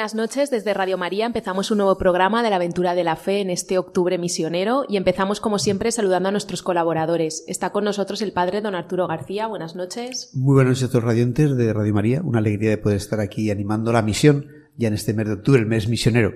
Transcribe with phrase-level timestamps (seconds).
[0.00, 3.42] Buenas noches, desde Radio María empezamos un nuevo programa de la aventura de la fe
[3.42, 7.44] en este octubre misionero y empezamos como siempre saludando a nuestros colaboradores.
[7.48, 10.30] Está con nosotros el padre don Arturo García, buenas noches.
[10.32, 13.20] Muy buenas noches a todos los radiantes de Radio María, una alegría de poder estar
[13.20, 14.46] aquí animando la misión
[14.78, 16.32] ya en este mes de octubre, el mes misionero.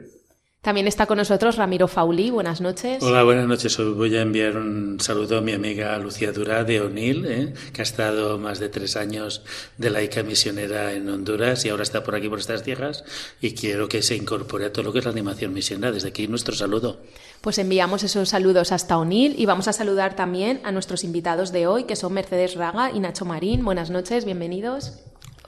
[0.65, 2.31] También está con nosotros Ramiro Fauli.
[2.31, 3.03] Buenas noches.
[3.03, 3.79] Hola, buenas noches.
[3.79, 7.53] Os voy a enviar un saludo a mi amiga Lucía Durá de O'Neill, ¿eh?
[7.75, 9.43] que ha estado más de tres años
[9.77, 13.05] de laica misionera en Honduras y ahora está por aquí, por estas tierras,
[13.43, 15.93] y quiero que se incorpore a todo lo que es la animación misionera.
[15.93, 17.03] Desde aquí nuestro saludo.
[17.43, 21.67] Pues enviamos esos saludos hasta O'Neill y vamos a saludar también a nuestros invitados de
[21.67, 23.67] hoy, que son Mercedes Raga y Nacho Marín.
[23.67, 24.95] Buenas noches, bienvenidos.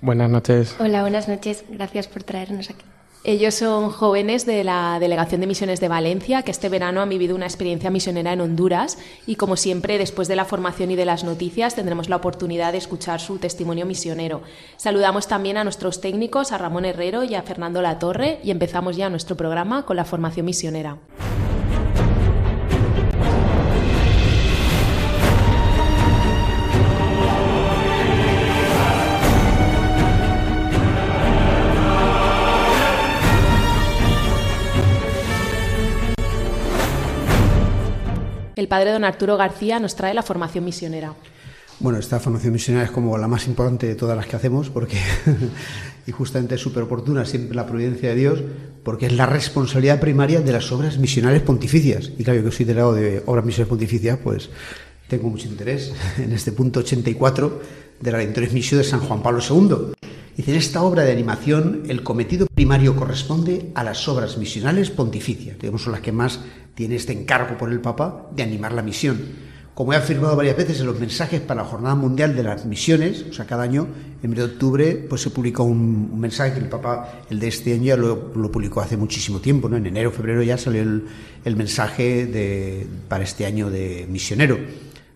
[0.02, 0.76] Buenas noches.
[0.78, 1.64] Hola, buenas noches.
[1.70, 2.84] Gracias por traernos aquí.
[3.28, 7.34] Ellos son jóvenes de la Delegación de Misiones de Valencia, que este verano han vivido
[7.34, 11.24] una experiencia misionera en Honduras y como siempre, después de la formación y de las
[11.24, 14.42] noticias, tendremos la oportunidad de escuchar su testimonio misionero.
[14.76, 19.10] Saludamos también a nuestros técnicos, a Ramón Herrero y a Fernando Latorre y empezamos ya
[19.10, 20.98] nuestro programa con la formación misionera.
[38.56, 41.12] El padre don Arturo García nos trae la formación misionera.
[41.78, 44.96] Bueno, esta formación misionera es como la más importante de todas las que hacemos, porque,
[46.06, 48.42] y justamente es súper oportuna siempre la providencia de Dios,
[48.82, 52.12] porque es la responsabilidad primaria de las obras misionales pontificias.
[52.16, 54.48] Y claro, yo que soy delegado de obras misionales pontificias, pues
[55.06, 57.60] tengo mucho interés en este punto 84
[58.00, 59.92] de la Lectores Misión de San Juan Pablo II.
[60.36, 65.58] Dice, en esta obra de animación el cometido primario corresponde a las obras misionales pontificias,
[65.58, 66.40] digamos son las que más
[66.74, 69.46] tiene este encargo por el Papa de animar la misión.
[69.72, 73.26] Como he afirmado varias veces en los mensajes para la Jornada Mundial de las Misiones,
[73.30, 73.86] o sea, cada año,
[74.22, 77.74] en mes de octubre, pues se publicó un, mensaje que el Papa, el de este
[77.74, 79.76] año, ya lo, lo, publicó hace muchísimo tiempo, ¿no?
[79.76, 81.04] En enero, febrero ya salió el,
[81.44, 84.58] el mensaje de, para este año de misionero,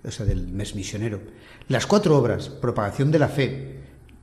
[0.03, 1.21] o sea, del mes misionero.
[1.69, 3.80] Las cuatro obras, propagación de la fe,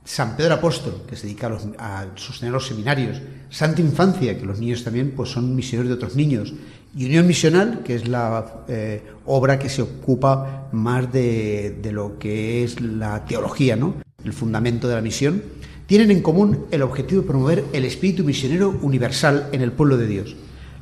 [0.08, 3.20] San Pedro Apóstol, que se dedica a, sostener los seminarios,
[3.50, 6.54] Santa Infancia, que los niños también pues, son misioneros de otros niños,
[6.96, 12.18] y Unión Misional, que es la eh, obra que se ocupa más de, de, lo
[12.18, 13.96] que es la teología, ¿no?
[14.24, 15.42] el fundamento de la misión,
[15.86, 20.06] tienen en común el objetivo de promover el espíritu misionero universal en el pueblo de
[20.06, 20.36] Dios.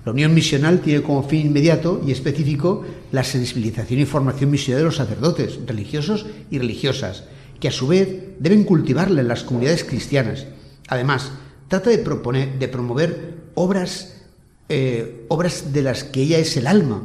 [0.04, 4.84] La Unión Misional tiene como fin inmediato y específico la sensibilización y formación misionera de
[4.84, 7.24] los sacerdotes, religiosos y religiosas,
[7.60, 8.08] que a su vez
[8.38, 10.46] deben cultivarla en las comunidades cristianas.
[10.88, 11.32] Además,
[11.68, 14.22] trata de, proponer, de promover obras,
[14.68, 17.02] eh, obras de las que ella es el alma.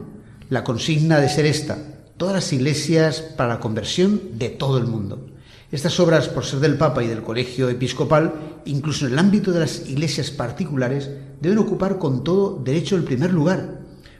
[0.49, 1.77] La consigna de ser esta,
[2.17, 5.27] todas las iglesias para la conversión de todo el mundo.
[5.71, 8.33] Estas obras, por ser del Papa y del Colegio Episcopal,
[8.65, 11.09] incluso en el ámbito de las iglesias particulares,
[11.39, 13.79] deben ocupar con todo derecho el primer lugar,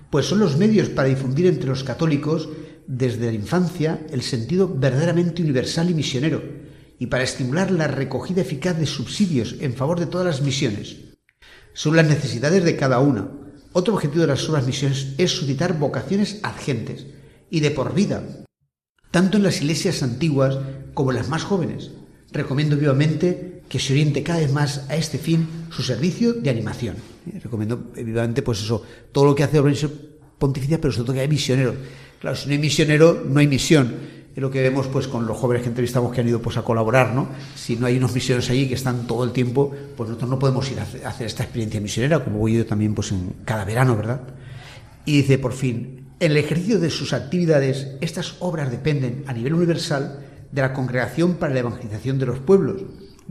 [0.09, 2.47] pues son los medios para difundir entre los católicos
[2.91, 6.43] desde la infancia el sentido verdaderamente universal y misionero,
[6.99, 10.97] y para estimular la recogida eficaz de subsidios en favor de todas las misiones.
[11.73, 13.31] Son las necesidades de cada una.
[13.71, 17.05] Otro objetivo de las obras misiones es suscitar vocaciones adgentes
[17.49, 18.23] y de por vida,
[19.09, 20.57] tanto en las iglesias antiguas
[20.93, 21.91] como en las más jóvenes.
[22.33, 26.97] Recomiendo vivamente que se oriente cada vez más a este fin su servicio de animación.
[27.41, 28.83] Recomiendo vivamente, pues eso,
[29.13, 29.61] todo lo que hace
[30.41, 31.75] pontificia, pero sobre todo que hay misioneros.
[32.19, 33.95] Claro, si no hay misionero, no hay misión.
[34.35, 36.63] Es lo que vemos pues con los jóvenes que entrevistamos que han ido pues a
[36.63, 37.29] colaborar, ¿no?
[37.55, 40.69] Si no hay unos misioneros allí que están todo el tiempo, pues nosotros no podemos
[40.71, 44.21] ir a hacer esta experiencia misionera, como voy yo también pues en cada verano, ¿verdad?
[45.05, 49.53] Y dice, por fin, en el ejercicio de sus actividades, estas obras dependen a nivel
[49.53, 50.19] universal
[50.51, 52.81] de la congregación para la evangelización de los pueblos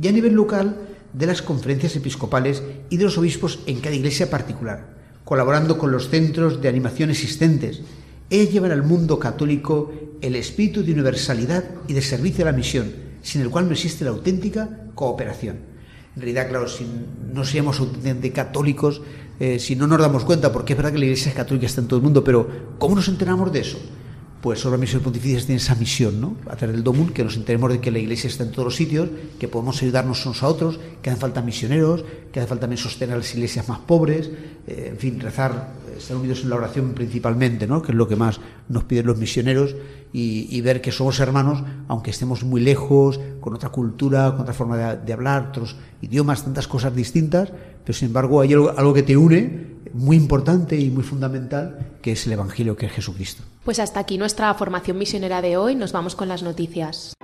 [0.01, 0.77] y a nivel local
[1.13, 5.00] de las conferencias episcopales y de los obispos en cada iglesia particular,
[5.31, 7.83] colaborando con los centros de animación existentes
[8.31, 12.93] ellas llevan al mundo católico el espíritu de universalidad y de servicio a la misión,
[13.23, 15.59] sin el cual no existe la auténtica cooperación.
[16.17, 16.85] En realidad, claro, si
[17.33, 19.03] no seamos auténticamente católicos,
[19.39, 21.87] eh, si no nos damos cuenta, porque es verdad que la Iglesia católica está en
[21.87, 23.79] todo el mundo, pero ¿cómo nos enteramos de eso?
[24.41, 26.37] Pues Obras Misiones Pontificias tiene esa misión, ¿no?
[26.47, 28.77] A través del DOMUN, que nos enteremos de que la Iglesia está en todos los
[28.77, 29.09] sitios,
[29.39, 33.15] que podemos ayudarnos unos a otros, que hacen falta misioneros, que hace falta también sostener
[33.15, 34.31] a las iglesias más pobres,
[34.67, 37.83] eh, en fin, rezar, estar unidos en la oración principalmente, ¿no?
[37.83, 39.75] Que es lo que más nos piden los misioneros
[40.13, 44.95] y, ver que somos hermanos, aunque estemos muy lejos, con otra cultura, con otra forma
[44.97, 47.53] de, hablar, otros idiomas, tantas cosas distintas,
[47.85, 52.27] pero sin embargo hay algo que te une muy importante y muy fundamental, que es
[52.27, 53.45] el Evangelio, que es Jesucristo.
[53.65, 55.75] Pues hasta aquí nuestra formación misionera de hoy.
[55.75, 57.15] Nos vamos con las noticias.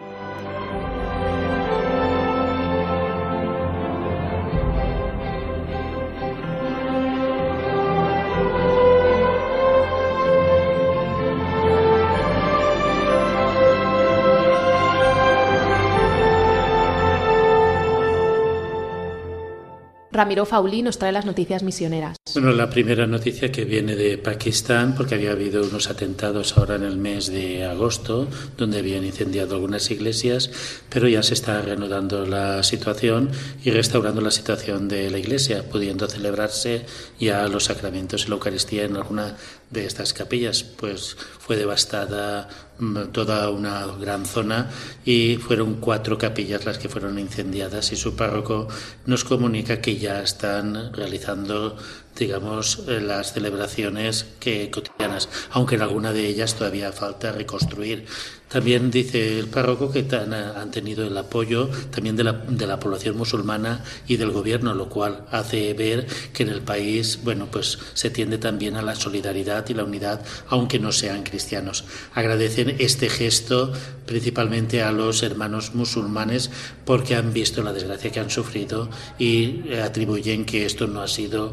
[20.17, 22.17] Ramiro Fauli nos trae las noticias misioneras.
[22.33, 26.85] Bueno, la primera noticia que viene de Pakistán, porque había habido unos atentados ahora en
[26.85, 28.27] el mes de agosto,
[28.57, 30.51] donde habían incendiado algunas iglesias,
[30.89, 33.31] pero ya se está reanudando la situación
[33.63, 36.87] y restaurando la situación de la iglesia, pudiendo celebrarse
[37.21, 39.37] ya los sacramentos y la Eucaristía en alguna
[39.71, 42.49] de estas capillas, pues fue devastada
[42.79, 44.71] mm, toda una gran zona
[45.05, 48.69] y fueron cuatro capillas las que fueron incendiadas y su párroco
[49.07, 51.77] nos comunica que ya están realizando
[52.19, 58.07] digamos, eh, las celebraciones que cotidianas, aunque en alguna de ellas todavía falta reconstruir.
[58.49, 63.17] También dice el párroco que han tenido el apoyo también de la, de la población
[63.17, 68.09] musulmana y del gobierno, lo cual hace ver que en el país, bueno, pues se
[68.09, 71.85] tiende también a la solidaridad y la unidad, aunque no sean cristianos.
[72.15, 73.73] Agradecen este gesto
[74.07, 76.51] principalmente a los hermanos musulmanes
[76.85, 81.53] porque han visto la desgracia que han sufrido y atribuyen que esto no ha sido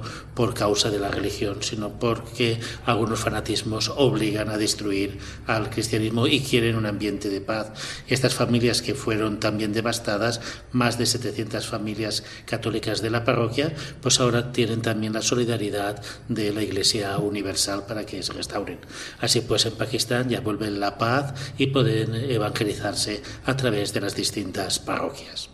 [0.53, 5.17] causa de la religión, sino porque algunos fanatismos obligan a destruir
[5.47, 7.71] al cristianismo y quieren un ambiente de paz.
[8.07, 10.41] Estas familias que fueron también devastadas,
[10.71, 16.53] más de 700 familias católicas de la parroquia, pues ahora tienen también la solidaridad de
[16.53, 18.79] la Iglesia Universal para que se restauren.
[19.19, 24.15] Así pues, en Pakistán ya vuelve la paz y pueden evangelizarse a través de las
[24.15, 25.52] distintas parroquias.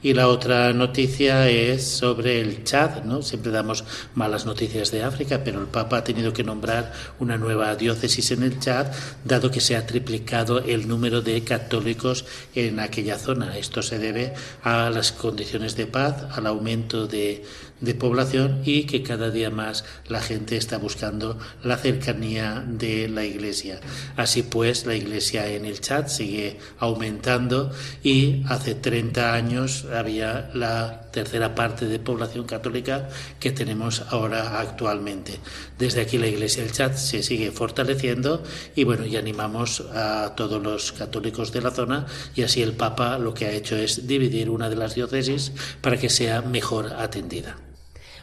[0.00, 3.20] Y la otra noticia es sobre el Chad, ¿no?
[3.20, 3.82] Siempre damos
[4.14, 8.44] malas noticias de África, pero el Papa ha tenido que nombrar una nueva diócesis en
[8.44, 8.86] el Chad,
[9.24, 13.58] dado que se ha triplicado el número de católicos en aquella zona.
[13.58, 17.44] Esto se debe a las condiciones de paz, al aumento de
[17.80, 23.24] de población y que cada día más la gente está buscando la cercanía de la
[23.24, 23.80] iglesia.
[24.16, 27.70] Así pues, la iglesia en el chat sigue aumentando
[28.02, 33.08] y hace 30 años había la tercera parte de población católica
[33.40, 35.38] que tenemos ahora actualmente.
[35.78, 38.42] Desde aquí la iglesia del chat se sigue fortaleciendo
[38.74, 43.18] y bueno, y animamos a todos los católicos de la zona y así el Papa
[43.18, 47.67] lo que ha hecho es dividir una de las diócesis para que sea mejor atendida.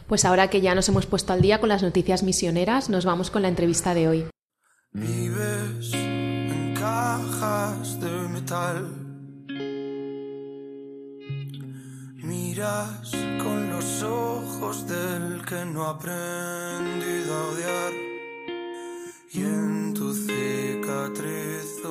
[0.06, 3.30] Pues ahora que ya nos hemos puesto al día con las noticias misioneras, nos vamos
[3.30, 4.26] con la entrevista de hoy.
[4.92, 8.88] Vives en cajas de metal.
[12.22, 13.10] Miras
[13.42, 17.92] con los ojos del que no ha aprendido a odiar.
[19.32, 21.82] Y en tu cicatriz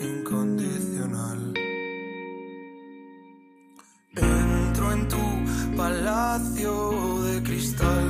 [0.00, 0.95] incondicional.
[4.96, 5.26] En tu
[5.76, 6.72] palacio
[7.26, 8.08] de cristal.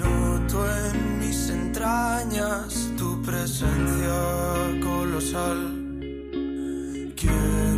[0.00, 4.18] Noto en mis entrañas tu presencia
[4.88, 5.60] colosal.
[7.20, 7.77] Quiero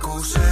[0.00, 0.49] te acuse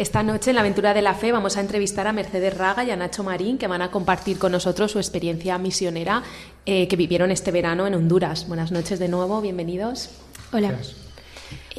[0.00, 2.90] Esta noche en la aventura de la fe vamos a entrevistar a Mercedes Raga y
[2.90, 6.22] a Nacho Marín que van a compartir con nosotros su experiencia misionera
[6.64, 8.48] eh, que vivieron este verano en Honduras.
[8.48, 10.08] Buenas noches de nuevo, bienvenidos.
[10.54, 10.72] Hola.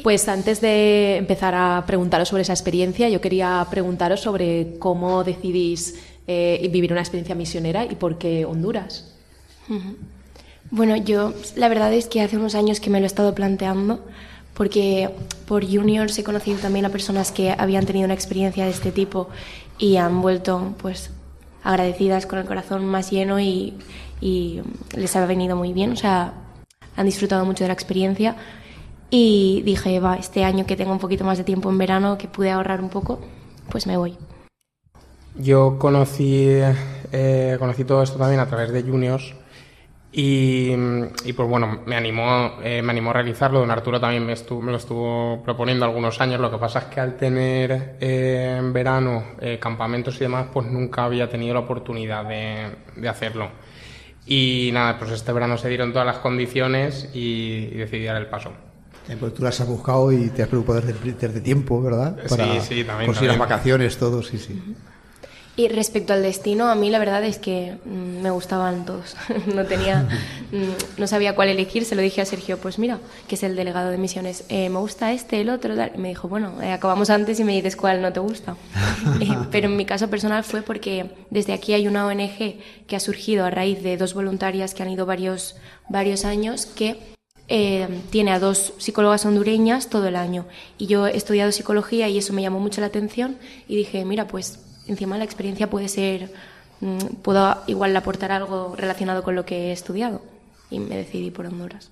[0.04, 5.96] Pues antes de empezar a preguntaros sobre esa experiencia, yo quería preguntaros sobre cómo decidís
[6.28, 9.16] eh, vivir una experiencia misionera y por qué Honduras.
[10.70, 14.04] Bueno, yo la verdad es que hace unos años que me lo he estado planteando
[14.62, 15.10] porque
[15.48, 19.28] por juniors he conocido también a personas que habían tenido una experiencia de este tipo
[19.76, 21.10] y han vuelto pues
[21.64, 23.74] agradecidas con el corazón más lleno y,
[24.20, 24.62] y
[24.94, 26.34] les ha venido muy bien, o sea,
[26.94, 28.36] han disfrutado mucho de la experiencia
[29.10, 32.28] y dije, va, este año que tengo un poquito más de tiempo en verano, que
[32.28, 33.18] pude ahorrar un poco,
[33.68, 34.16] pues me voy.
[35.34, 36.46] Yo conocí,
[37.10, 39.34] eh, conocí todo esto también a través de Juniors
[40.14, 40.72] y,
[41.24, 43.60] y, pues bueno, me animó, eh, me animó a realizarlo.
[43.60, 46.38] Don Arturo también me, estuvo, me lo estuvo proponiendo algunos años.
[46.38, 50.66] Lo que pasa es que al tener eh, en verano eh, campamentos y demás, pues
[50.66, 53.48] nunca había tenido la oportunidad de, de, hacerlo.
[54.26, 58.26] Y nada, pues este verano se dieron todas las condiciones y, y decidí dar el
[58.26, 58.52] paso.
[59.08, 62.18] Eh, pues tú las has buscado y te has preocupado desde, desde tiempo, ¿verdad?
[62.28, 63.10] Para sí, sí, también.
[63.10, 63.28] También.
[63.28, 64.62] las vacaciones, todo, sí, sí.
[65.54, 69.16] Y respecto al destino, a mí la verdad es que mm, me gustaban todos.
[69.54, 70.08] no tenía,
[70.52, 71.84] mm, no sabía cuál elegir.
[71.84, 74.44] Se lo dije a Sergio, pues mira, que es el delegado de misiones.
[74.48, 75.76] Eh, me gusta este, el otro.
[75.76, 75.92] Tal.
[75.94, 78.56] Y me dijo, bueno, eh, acabamos antes y me dices cuál no te gusta.
[79.20, 83.00] eh, pero en mi caso personal fue porque desde aquí hay una ONG que ha
[83.00, 85.56] surgido a raíz de dos voluntarias que han ido varios,
[85.90, 86.96] varios años que
[87.48, 90.46] eh, tiene a dos psicólogas hondureñas todo el año.
[90.78, 93.36] Y yo he estudiado psicología y eso me llamó mucho la atención
[93.68, 96.32] y dije, mira, pues encima la experiencia puede ser,
[96.80, 100.22] mmm, puedo igual aportar algo relacionado con lo que he estudiado.
[100.70, 101.90] Y me decidí por Honduras.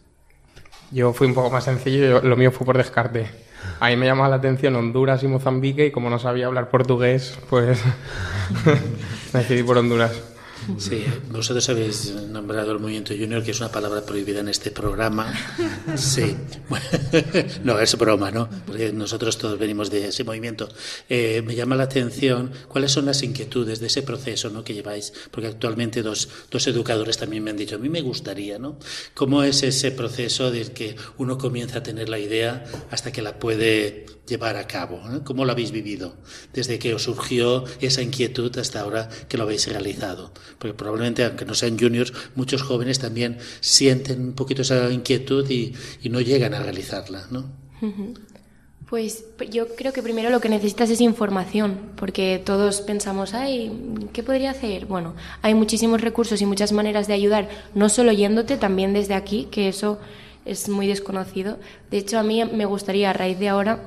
[0.91, 3.27] Yo fui un poco más sencillo, lo mío fue por descarte.
[3.79, 7.39] A mí me llamaba la atención Honduras y Mozambique y como no sabía hablar portugués,
[7.49, 7.83] pues
[9.33, 10.30] me decidí por Honduras.
[10.79, 15.33] Sí, vosotros habéis nombrado el movimiento junior, que es una palabra prohibida en este programa.
[15.97, 16.37] Sí,
[16.69, 16.87] bueno,
[17.65, 18.49] no, es broma, ¿no?
[18.67, 20.69] Porque nosotros todos venimos de ese movimiento.
[21.09, 24.65] Eh, me llama la atención cuáles son las inquietudes de ese proceso ¿no?
[24.65, 28.59] que lleváis, porque actualmente dos, dos educadores también me han dicho, a mí me gustaría,
[28.59, 28.79] ¿no?
[29.15, 33.39] ¿Cómo es ese proceso de que uno comienza a tener la idea hasta que la
[33.39, 35.03] puede llevar a cabo?
[35.25, 36.17] ¿Cómo lo habéis vivido?
[36.53, 41.47] Desde que os surgió esa inquietud hasta ahora que lo habéis realizado porque probablemente, aunque
[41.47, 46.53] no sean juniors, muchos jóvenes también sienten un poquito esa inquietud y, y no llegan
[46.53, 47.51] a realizarla, ¿no?
[48.91, 53.73] Pues yo creo que primero lo que necesitas es información, porque todos pensamos, ay,
[54.13, 54.85] ¿qué podría hacer?
[54.85, 59.49] Bueno, hay muchísimos recursos y muchas maneras de ayudar, no solo yéndote, también desde aquí,
[59.51, 59.99] que eso
[60.45, 61.59] es muy desconocido.
[61.91, 63.81] De hecho, a mí me gustaría, a raíz de ahora,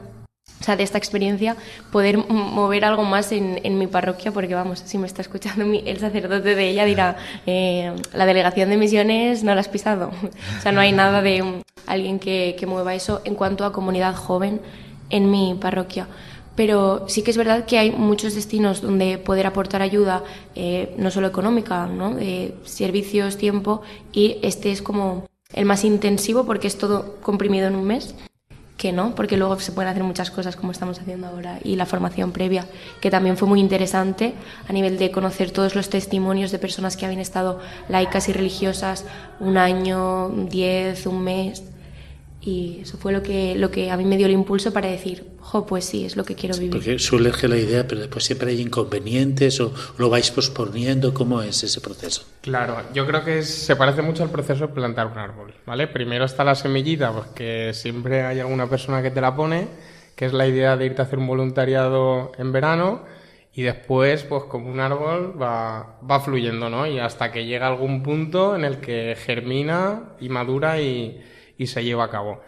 [0.63, 1.57] o sea, de esta experiencia,
[1.91, 5.83] poder mover algo más en, en, mi parroquia, porque vamos, si me está escuchando mi,
[5.85, 10.11] el sacerdote de ella dirá, eh, la delegación de misiones no la has pisado.
[10.57, 13.73] O sea, no hay nada de um, alguien que, que mueva eso en cuanto a
[13.73, 14.61] comunidad joven
[15.09, 16.07] en mi parroquia.
[16.55, 20.23] Pero sí que es verdad que hay muchos destinos donde poder aportar ayuda,
[20.55, 22.17] eh, no solo económica, ¿no?
[22.19, 23.81] Eh, servicios, tiempo,
[24.13, 28.15] y este es como el más intensivo porque es todo comprimido en un mes
[28.83, 31.85] que no, porque luego se pueden hacer muchas cosas como estamos haciendo ahora y la
[31.85, 32.65] formación previa,
[32.99, 34.33] que también fue muy interesante
[34.67, 39.05] a nivel de conocer todos los testimonios de personas que habían estado laicas y religiosas
[39.39, 41.63] un año, diez, un mes.
[42.45, 45.25] Y eso fue lo que, lo que a mí me dio el impulso para decir,
[45.39, 46.71] jo, pues sí, es lo que quiero vivir.
[46.71, 51.13] Porque surge la idea, pero después siempre hay inconvenientes o lo vais posponiendo.
[51.13, 52.25] ¿Cómo es ese proceso?
[52.41, 55.87] Claro, yo creo que se parece mucho al proceso de plantar un árbol, ¿vale?
[55.87, 59.69] Primero está la semillita, porque siempre hay alguna persona que te la pone,
[60.15, 63.03] que es la idea de irte a hacer un voluntariado en verano
[63.55, 66.87] y después, pues como un árbol, va, va fluyendo, ¿no?
[66.87, 71.21] Y hasta que llega algún punto en el que germina y madura y
[71.57, 72.41] y se lleva a cabo.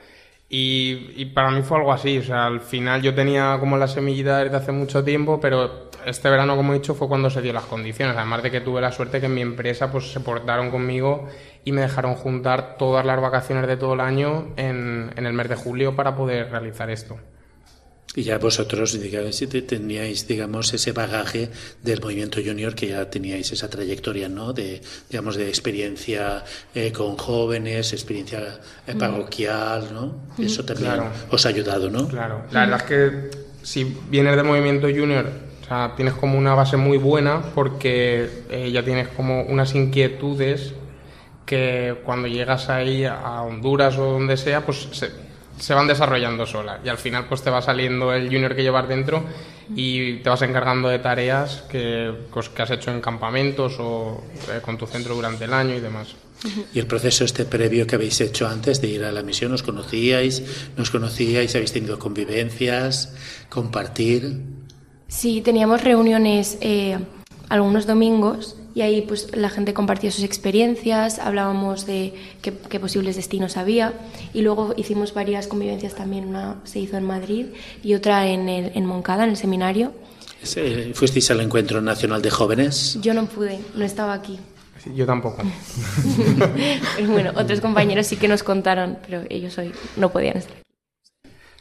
[0.47, 4.43] Y, para mí fue algo así, o sea, al final yo tenía como la semillita
[4.43, 7.65] desde hace mucho tiempo, pero este verano, como he dicho, fue cuando se dio las
[7.65, 11.27] condiciones, además de que tuve la suerte que en mi empresa pues se portaron conmigo
[11.63, 15.49] y me dejaron juntar todas las vacaciones de todo el año en, en el mes
[15.49, 17.17] de julio para poder realizar esto.
[18.15, 21.49] Y ya vosotros digamos, teníais, digamos, ese bagaje
[21.83, 24.53] del movimiento junior que ya teníais esa trayectoria, ¿no?
[24.53, 26.43] De, digamos, de experiencia
[26.73, 30.15] eh, con jóvenes, experiencia eh, parroquial, ¿no?
[30.37, 31.09] Eso también Claro.
[31.29, 32.07] os ha ayudado, ¿no?
[32.07, 35.29] Claro, la verdad es que si vienes del movimiento junior,
[35.63, 40.73] o sea, tienes como una base muy buena porque eh, ya tienes como unas inquietudes
[41.45, 45.09] que cuando llegas ahí a Honduras o donde sea, pues se,
[45.59, 48.87] se van desarrollando solas y al final pues te va saliendo el junior que llevas
[48.87, 49.23] dentro
[49.75, 54.59] y te vas encargando de tareas que, pues, que has hecho en campamentos o eh,
[54.61, 56.15] con tu centro durante el año y demás.
[56.73, 59.63] Y el proceso este previo que habéis hecho antes de ir a la misión, ¿os
[59.63, 60.43] conocíais?
[60.77, 61.55] ¿Nos conocíais?
[61.55, 63.15] ¿Habéis tenido convivencias?
[63.49, 64.41] ¿Compartir?
[65.07, 66.99] Sí, teníamos reuniones eh,
[67.49, 72.13] algunos domingos y ahí pues la gente compartía sus experiencias, hablábamos de
[72.43, 73.93] qué, qué posibles destinos había
[74.33, 77.47] y luego hicimos varias convivencias también, una se hizo en Madrid
[77.83, 79.93] y otra en, el, en Moncada, en el seminario.
[80.93, 82.99] ¿Fuisteis al Encuentro Nacional de Jóvenes?
[83.01, 84.37] Yo no pude, no estaba aquí.
[84.83, 85.41] Sí, Yo tampoco.
[86.97, 90.55] Pero bueno, otros compañeros sí que nos contaron, pero ellos hoy no podían estar.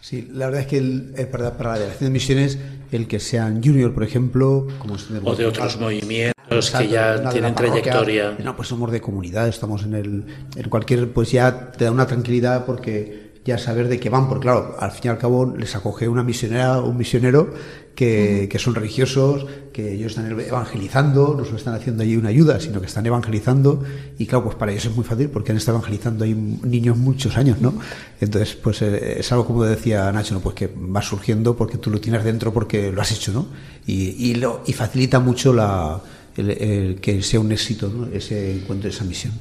[0.00, 2.58] Sí, la verdad es que el- eh, para, para la delegación de misiones,
[2.92, 7.18] el que sean junior, por ejemplo, como es O de otros movimientos Exacto, que ya
[7.18, 8.36] de tienen trayectoria.
[8.42, 10.24] No, pues somos de comunidad, estamos en el
[10.56, 14.44] en cualquier pues ya te da una tranquilidad porque ya saber de qué van, porque
[14.44, 17.52] claro, al fin y al cabo les acoge una misionera o un misionero
[17.94, 22.58] que, que son religiosos, que ellos están evangelizando, no solo están haciendo allí una ayuda,
[22.58, 23.82] sino que están evangelizando
[24.18, 27.36] y claro, pues para ellos es muy fácil porque han estado evangelizando ahí niños muchos
[27.36, 27.74] años, ¿no?
[28.18, 30.40] Entonces, pues eh, es algo como decía Nacho, ¿no?
[30.40, 33.46] Pues que va surgiendo porque tú lo tienes dentro porque lo has hecho, ¿no?
[33.86, 36.00] Y, y, lo, y facilita mucho la,
[36.36, 38.06] el, el que sea un éxito ¿no?
[38.14, 39.32] ese encuentro, esa misión.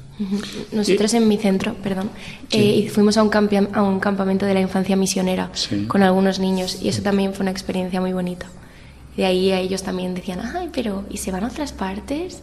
[0.71, 2.09] Nosotros en mi centro, perdón,
[2.51, 5.85] eh, y fuimos a un, campi- a un campamento de la infancia misionera Sí.
[5.87, 8.45] con algunos niños y eso también fue una experiencia muy bonita.
[9.17, 12.41] De ahí a ellos también decían, ay, pero ¿y se van a otras partes?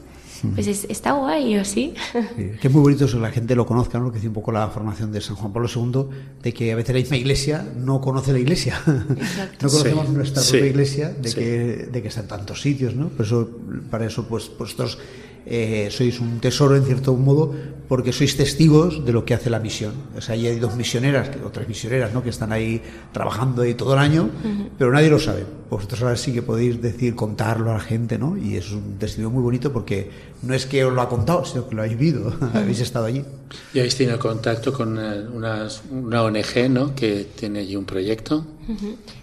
[0.54, 1.94] Pues es- está guay, ¿o sí?
[2.12, 4.04] Sí, que es muy bonito eso que la gente lo conozca, ¿no?
[4.06, 6.06] Lo que dice un poco la formación de San Juan Pablo II,
[6.42, 8.80] de que a veces la misma iglesia no conoce la iglesia.
[8.86, 11.34] no conocemos Sí, nuestra sí, propia iglesia, de, sí.
[11.34, 13.08] que, de que está en tantos sitios, ¿no?
[13.08, 13.50] Por eso,
[13.90, 14.98] para eso, pues vosotros
[15.46, 17.54] eh, sois un tesoro, en cierto modo,
[17.88, 19.92] porque sois testigos de lo que hace la misión.
[20.16, 22.22] O sea, ahí hay dos misioneras, o tres misioneras, ¿no?
[22.22, 22.80] Que están ahí
[23.12, 24.30] trabajando ahí todo el año,
[24.78, 25.44] pero nadie lo sabe.
[25.68, 28.36] Vosotros ahora sí que podéis decir, contarlo a la gente, ¿no?
[28.36, 30.08] Y es un testimonio muy bonito porque
[30.42, 33.24] no es que os lo ha contado, sino que lo habéis vivido, habéis estado allí.
[33.74, 36.94] Y habéis tenido contacto con eh, unas- una ONG, ¿no?
[36.94, 38.46] Que tiene allí un proyecto.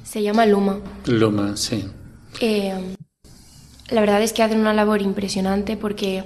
[0.04, 0.78] Se llama Luma.
[1.06, 1.86] Luma, sí.
[2.42, 2.74] Eh,
[3.90, 6.24] la verdad es que hacen una labor impresionante porque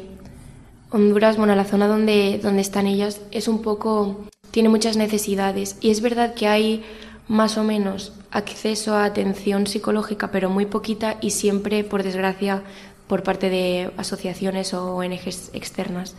[0.93, 5.89] Honduras, bueno, la zona donde, donde están ellas es un poco, tiene muchas necesidades y
[5.89, 6.83] es verdad que hay
[7.29, 12.63] más o menos acceso a atención psicológica, pero muy poquita y siempre, por desgracia,
[13.07, 16.15] por parte de asociaciones o ONGs externas.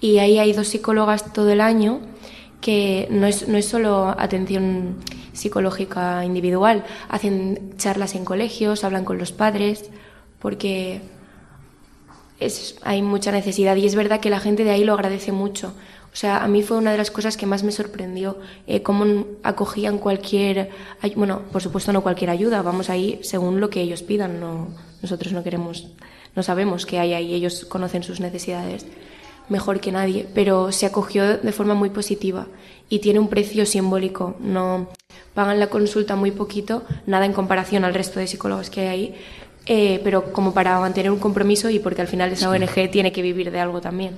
[0.00, 2.00] Y ahí hay dos psicólogas todo el año
[2.60, 4.96] que no es, no es solo atención
[5.32, 9.90] psicológica individual, hacen charlas en colegios, hablan con los padres,
[10.38, 11.00] porque
[12.40, 15.72] es, hay mucha necesidad y es verdad que la gente de ahí lo agradece mucho.
[16.12, 19.26] O sea, a mí fue una de las cosas que más me sorprendió, eh, cómo
[19.42, 20.70] acogían cualquier,
[21.14, 24.68] bueno, por supuesto no cualquier ayuda, vamos ahí según lo que ellos pidan, no,
[25.02, 25.88] nosotros no queremos,
[26.34, 28.86] no sabemos qué hay ahí, ellos conocen sus necesidades
[29.48, 32.46] mejor que nadie, pero se acogió de forma muy positiva
[32.88, 34.88] y tiene un precio simbólico, no
[35.34, 39.14] pagan la consulta muy poquito, nada en comparación al resto de psicólogos que hay ahí,
[39.66, 43.22] eh, pero como para mantener un compromiso y porque al final esa ONG tiene que
[43.22, 44.16] vivir de algo también.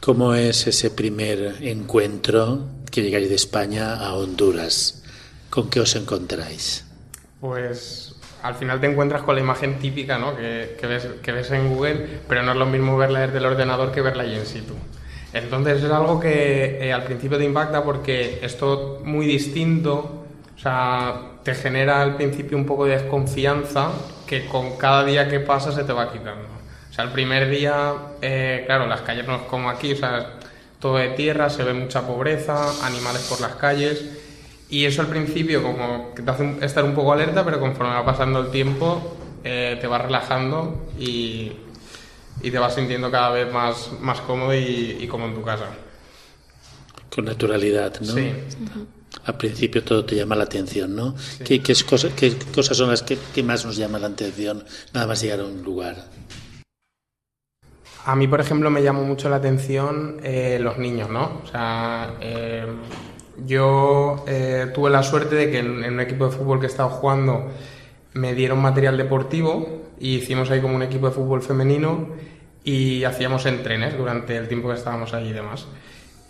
[0.00, 5.04] ¿Cómo es ese primer encuentro que llegáis de España a Honduras?
[5.50, 6.86] ¿Con qué os encontráis?
[7.40, 10.34] Pues al final te encuentras con la imagen típica ¿no?
[10.36, 13.44] que, que ves, que ves en Google, pero no es lo mismo verla desde el
[13.44, 14.74] ordenador que verla ahí en situ.
[15.32, 20.19] Entonces es algo que eh, al principio te impacta porque es todo muy distinto,
[20.60, 23.92] o sea, te genera al principio un poco de desconfianza
[24.26, 26.46] que con cada día que pasa se te va quitando.
[26.90, 30.34] O sea, el primer día, eh, claro, las calles no es como aquí, o sea,
[30.78, 34.04] todo de tierra, se ve mucha pobreza, animales por las calles.
[34.68, 38.04] Y eso al principio como que te hace estar un poco alerta, pero conforme va
[38.04, 41.52] pasando el tiempo eh, te vas relajando y,
[42.42, 45.68] y te vas sintiendo cada vez más, más cómodo y, y como en tu casa.
[47.08, 48.12] Con naturalidad, ¿no?
[48.12, 48.30] Sí.
[49.24, 51.14] Al principio todo te llama la atención, ¿no?
[51.44, 55.06] ¿Qué, qué, cosas, ¿Qué, cosas son las que, que, más nos llaman la atención nada
[55.06, 55.96] más llegar a un lugar?
[58.04, 61.42] A mí, por ejemplo, me llamó mucho la atención eh, los niños, ¿no?
[61.44, 62.66] O sea, eh,
[63.46, 66.88] yo eh, tuve la suerte de que en, en, un equipo de fútbol que estaba
[66.88, 67.50] jugando
[68.14, 72.08] me dieron material deportivo y hicimos ahí como un equipo de fútbol femenino
[72.64, 75.66] y hacíamos entrenes durante el tiempo que estábamos allí y demás.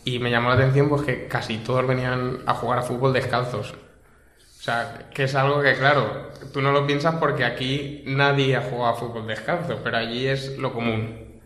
[0.05, 3.73] Y me llamó la atención pues que casi todos venían a jugar a fútbol descalzos.
[3.73, 8.63] O sea, que es algo que, claro, tú no lo piensas porque aquí nadie ha
[8.63, 11.41] jugado a fútbol descalzo, pero allí es lo común.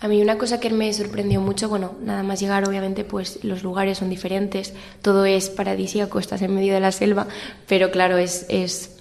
[0.00, 3.62] A mí una cosa que me sorprendió mucho, bueno, nada más llegar obviamente pues los
[3.62, 7.26] lugares son diferentes, todo es paradisíaco, estás en medio de la selva,
[7.66, 8.98] pero claro, es, es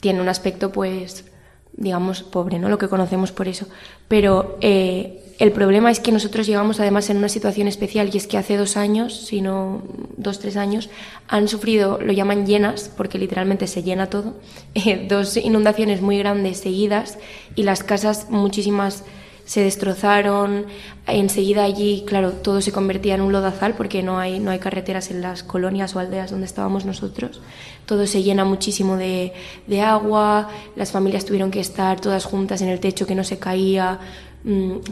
[0.00, 1.24] tiene un aspecto pues
[1.72, 2.68] digamos pobre, ¿no?
[2.68, 3.66] Lo que conocemos por eso,
[4.08, 8.26] pero eh, el problema es que nosotros llegamos además en una situación especial y es
[8.26, 9.82] que hace dos años, si no
[10.18, 10.90] dos, tres años,
[11.28, 14.34] han sufrido, lo llaman llenas, porque literalmente se llena todo,
[14.74, 17.16] eh, dos inundaciones muy grandes seguidas
[17.56, 19.02] y las casas muchísimas
[19.46, 20.66] se destrozaron,
[21.06, 25.10] enseguida allí, claro, todo se convertía en un lodazal porque no hay, no hay carreteras
[25.10, 27.40] en las colonias o aldeas donde estábamos nosotros,
[27.84, 29.32] todo se llena muchísimo de,
[29.66, 33.40] de agua, las familias tuvieron que estar todas juntas en el techo que no se
[33.40, 33.98] caía,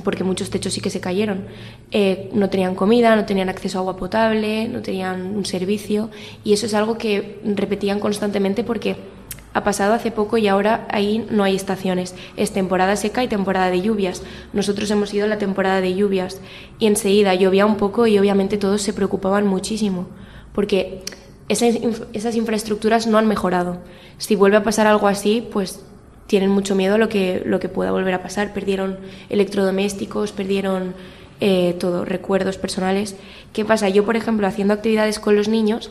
[0.05, 1.47] porque muchos techos sí que se cayeron.
[1.91, 6.11] Eh, no tenían comida, no tenían acceso a agua potable, no tenían un servicio
[6.45, 8.97] y eso es algo que repetían constantemente porque
[9.55, 12.15] ha pasado hace poco y ahora ahí no hay estaciones.
[12.37, 14.23] Es temporada seca y temporada de lluvias.
[14.53, 16.41] Nosotros hemos ido la temporada de lluvias
[16.79, 20.07] y enseguida llovía un poco y obviamente todos se preocupaban muchísimo
[20.53, 21.03] porque
[21.49, 21.77] esas,
[22.13, 23.79] esas infraestructuras no han mejorado.
[24.19, 25.85] Si vuelve a pasar algo así, pues
[26.29, 28.53] tienen mucho miedo a lo que, lo que pueda volver a pasar.
[28.53, 28.99] Perdieron
[29.31, 30.95] electrodomésticos, perdieron
[31.41, 33.17] eh, todo, recuerdos personales.
[33.53, 33.89] ¿Qué pasa?
[33.89, 35.91] Yo, por ejemplo, haciendo actividades con los niños,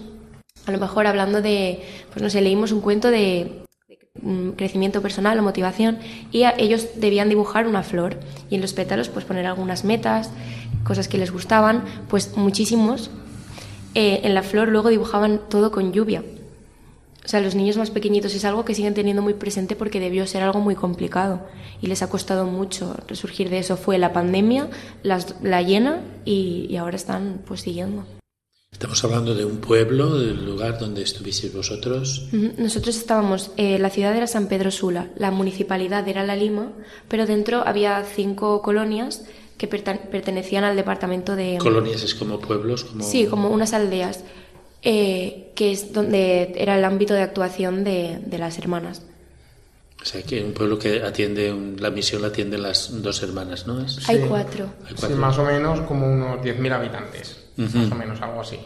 [0.66, 1.82] a lo mejor hablando de,
[2.14, 5.98] pues no sé, leímos un cuento de, de crecimiento personal o motivación
[6.32, 8.18] y ellos debían dibujar una flor
[8.50, 10.30] y en los pétalos pues poner algunas metas,
[10.84, 13.10] cosas que les gustaban, pues muchísimos
[13.96, 16.24] eh, en la flor luego dibujaban todo con lluvia.
[17.28, 20.26] O sea, los niños más pequeñitos es algo que siguen teniendo muy presente porque debió
[20.26, 21.46] ser algo muy complicado
[21.82, 23.76] y les ha costado mucho resurgir de eso.
[23.76, 24.70] Fue la pandemia,
[25.04, 28.06] las, la llena y, y ahora están pues siguiendo.
[28.72, 32.30] Estamos hablando de un pueblo, del lugar donde estuvisteis vosotros.
[32.58, 36.72] Nosotros estábamos, eh, la ciudad era San Pedro Sula, la municipalidad era La Lima,
[37.10, 39.26] pero dentro había cinco colonias
[39.58, 41.58] que pertenecían al departamento de...
[41.60, 42.86] ¿Colonias es como pueblos?
[42.86, 43.04] Como...
[43.04, 44.24] Sí, como unas aldeas,
[44.90, 49.02] eh, que es donde era el ámbito de actuación de, de las hermanas.
[50.02, 53.82] O sea, que un pueblo que atiende, la misión la atienden las dos hermanas, ¿no?
[53.82, 54.08] Es...
[54.08, 54.70] Hay, cuatro.
[54.86, 55.10] Hay cuatro.
[55.10, 57.38] Sí, más o menos como unos 10.000 habitantes.
[57.58, 57.74] Uh -huh.
[57.74, 58.58] Más o menos, algo así.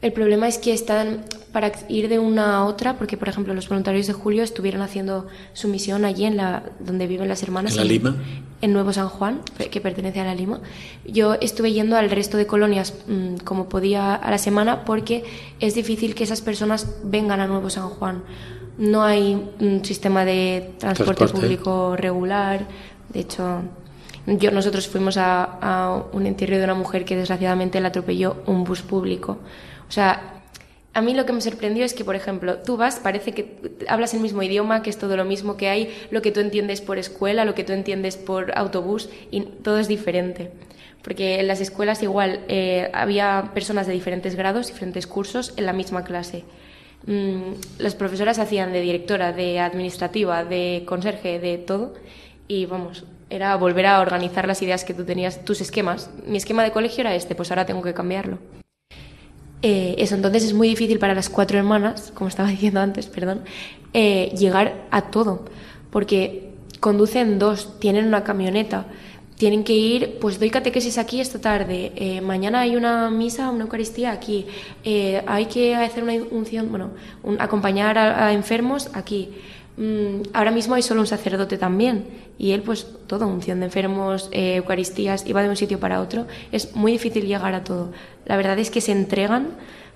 [0.00, 3.68] El problema es que están para ir de una a otra, porque por ejemplo los
[3.68, 7.72] voluntarios de Julio estuvieron haciendo su misión allí en la donde viven las hermanas.
[7.72, 8.16] ¿En la Lima?
[8.60, 10.60] En Nuevo San Juan, que pertenece a la Lima.
[11.04, 15.24] Yo estuve yendo al resto de colonias mmm, como podía a la semana porque
[15.58, 18.22] es difícil que esas personas vengan a Nuevo San Juan.
[18.78, 21.46] No hay un sistema de transporte, transporte.
[21.46, 22.68] público regular.
[23.12, 23.62] De hecho,
[24.26, 28.62] yo, nosotros fuimos a, a, un entierro de una mujer que desgraciadamente la atropelló un
[28.62, 29.38] bus público.
[29.88, 30.38] O sea,
[30.94, 33.56] a mí lo que me sorprendió es que, por ejemplo, tú vas, parece que
[33.88, 36.80] hablas el mismo idioma, que es todo lo mismo que hay, lo que tú entiendes
[36.80, 40.50] por escuela, lo que tú entiendes por autobús, y todo es diferente.
[41.02, 45.72] Porque en las escuelas igual eh, había personas de diferentes grados, diferentes cursos en la
[45.72, 46.44] misma clase.
[47.06, 51.94] Mm, las profesoras hacían de directora, de administrativa, de conserje, de todo.
[52.48, 56.10] Y vamos, era volver a organizar las ideas que tú tenías, tus esquemas.
[56.26, 58.38] Mi esquema de colegio era este, pues ahora tengo que cambiarlo.
[59.62, 63.42] Eh, eso, entonces es muy difícil para las cuatro hermanas, como estaba diciendo antes, perdón,
[63.92, 65.44] eh, llegar a todo,
[65.90, 68.86] porque conducen dos, tienen una camioneta,
[69.38, 73.64] tienen que ir, pues doy catequesis aquí esta tarde, eh, mañana hay una misa, una
[73.64, 74.46] Eucaristía aquí,
[74.84, 76.90] eh, hay que hacer una unción, bueno,
[77.22, 79.30] un, acompañar a, a, enfermos aquí.
[79.78, 82.04] Mm, ahora mismo hay solo un sacerdote también
[82.36, 86.26] y él pues todo, unción de enfermos, eh, Eucaristías, iba de un sitio para otro.
[86.50, 87.92] Es muy difícil llegar a todo.
[88.26, 89.50] La verdad es que se entregan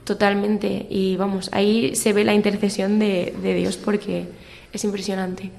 [0.04, 4.26] totalmente y vamos, ahí se ve la intercesión de, de Dios porque
[4.72, 5.50] es impresionante.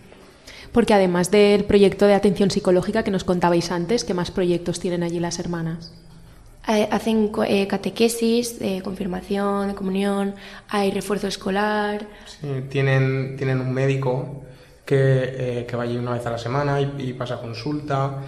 [0.72, 5.04] Porque además del proyecto de atención psicológica que nos contabais antes, ¿qué más proyectos tienen
[5.04, 5.92] allí las hermanas?
[6.66, 10.36] Hacen eh, catequesis, de confirmación, de comunión,
[10.70, 12.08] hay refuerzo escolar.
[12.26, 14.44] Sí, tienen, tienen un médico
[14.86, 14.96] que,
[15.60, 18.22] eh, que va allí una vez a la semana y, y, pasa consulta.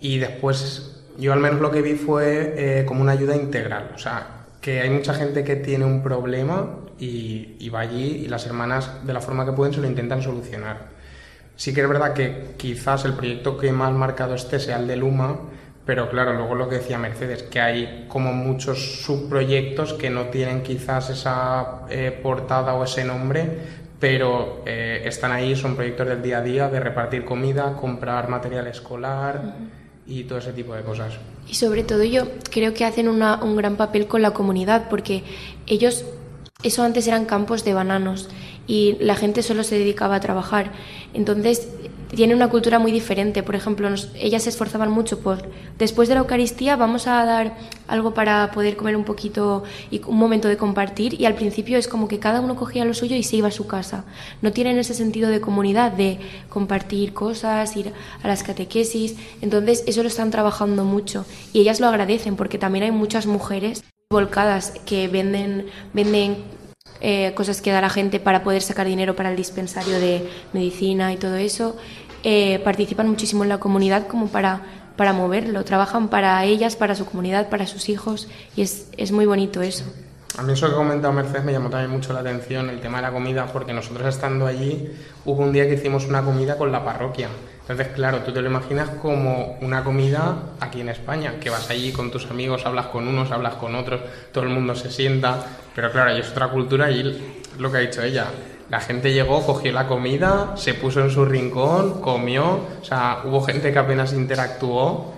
[0.00, 3.92] Y después, yo al menos lo que vi fue eh, como una ayuda integral.
[3.94, 8.28] O sea, que hay mucha gente que tiene un problema y, y va allí y
[8.28, 10.88] las hermanas de la forma que pueden se lo intentan solucionar.
[11.56, 14.96] Sí que es verdad que quizás el proyecto que más marcado esté sea el de
[14.96, 15.38] Luma,
[15.88, 20.62] pero claro, luego lo que decía Mercedes, que hay como muchos subproyectos que no tienen
[20.62, 23.48] quizás esa eh, portada o ese nombre,
[23.98, 28.66] pero eh, están ahí, son proyectos del día a día, de repartir comida, comprar material
[28.66, 29.54] escolar
[30.06, 31.14] y todo ese tipo de cosas.
[31.48, 35.24] Y sobre todo yo creo que hacen una- un gran papel con la comunidad porque
[35.66, 36.04] ellos,
[36.62, 38.28] eso antes eran campos de bananos
[38.66, 40.70] y la gente solo se dedicaba a trabajar.
[41.14, 41.66] Entonces
[42.14, 43.42] tiene una cultura muy diferente.
[43.42, 47.56] Por ejemplo, nos- ellas se esforzaban mucho por, después de la Eucaristía vamos a dar
[47.86, 51.88] algo para poder comer un poquito y un momento de compartir y al principio es
[51.88, 54.04] como que cada uno cogía lo suyo y se iba a su casa.
[54.42, 56.18] No tienen ese sentido de comunidad, de
[56.48, 57.92] compartir cosas, ir
[58.22, 59.16] a las catequesis.
[59.40, 63.84] Entonces eso lo están trabajando mucho y ellas lo agradecen porque también hay muchas mujeres
[64.10, 66.38] volcadas que venden, venden
[67.00, 71.12] eh, cosas que da la gente para poder sacar dinero para el dispensario de medicina
[71.12, 71.76] y todo eso,
[72.24, 74.62] eh, participan muchísimo en la comunidad como para,
[74.96, 79.26] para moverlo, trabajan para ellas, para su comunidad, para sus hijos y es, es muy
[79.26, 79.84] bonito eso.
[80.36, 82.98] A mí eso que ha comentado Mercedes me llamó también mucho la atención, el tema
[82.98, 84.88] de la comida, porque nosotros estando allí
[85.24, 87.28] hubo un día que hicimos una comida con la parroquia.
[87.68, 91.92] Entonces, claro, tú te lo imaginas como una comida aquí en España, que vas allí
[91.92, 94.00] con tus amigos, hablas con unos, hablas con otros,
[94.32, 97.80] todo el mundo se sienta, pero claro, ahí es otra cultura y lo que ha
[97.80, 98.28] dicho ella.
[98.70, 103.42] La gente llegó, cogió la comida, se puso en su rincón, comió, o sea, hubo
[103.42, 105.12] gente que apenas interactuó,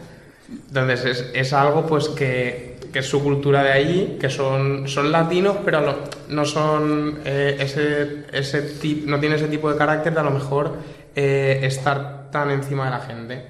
[0.68, 5.12] entonces es, es algo pues que, que es su cultura de ahí, que son, son
[5.12, 10.18] latinos, pero no son eh, ese, ese tip- no tiene ese tipo de carácter de
[10.18, 10.74] a lo mejor
[11.14, 13.46] eh, estar tan encima de la gente.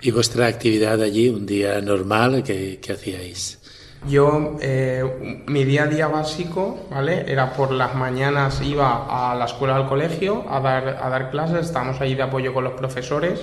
[0.00, 3.60] ¿Y vuestra actividad allí, un día normal, qué, qué hacíais?
[4.08, 7.24] Yo, eh, mi día a día básico, ¿vale?
[7.26, 11.66] Era por las mañanas iba a la escuela al colegio a dar, a dar clases,
[11.66, 13.40] estábamos allí de apoyo con los profesores,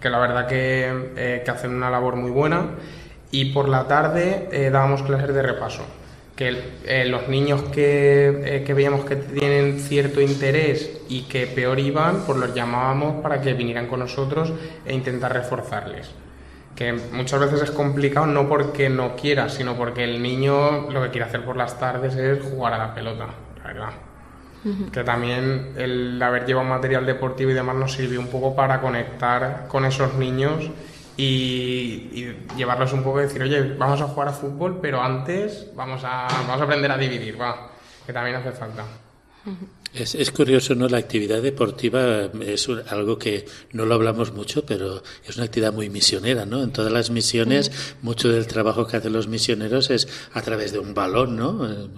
[0.00, 2.70] que la verdad que, eh, que hacen una labor muy buena,
[3.30, 5.82] y por la tarde eh, dábamos clases de repaso.
[6.40, 11.78] Que eh, los niños que, eh, que veíamos que tienen cierto interés y que peor
[11.78, 14.50] iban, pues los llamábamos para que vinieran con nosotros
[14.86, 16.08] e intentar reforzarles
[16.80, 21.10] que muchas veces es complicado no porque no quiera, sino porque el niño lo que
[21.10, 23.26] quiere hacer por las tardes es jugar a la pelota,
[23.58, 23.90] la verdad.
[24.90, 29.66] Que también el haber llevado material deportivo y demás nos sirvió un poco para conectar
[29.68, 30.70] con esos niños
[31.20, 36.02] y, llevarlos un poco y decir, oye, vamos a jugar a fútbol, pero antes vamos
[36.04, 37.70] a, vamos a aprender a dividir, va,
[38.06, 38.84] que también hace falta.
[39.92, 40.88] Es, es curioso, ¿no?
[40.88, 45.72] La actividad deportiva es un- algo que no lo hablamos mucho, pero es una actividad
[45.72, 46.62] muy misionera, ¿no?
[46.62, 50.78] En todas las misiones, mucho del trabajo que hacen los misioneros es a través de
[50.78, 51.68] un balón, ¿no?
[51.68, 51.88] Eh,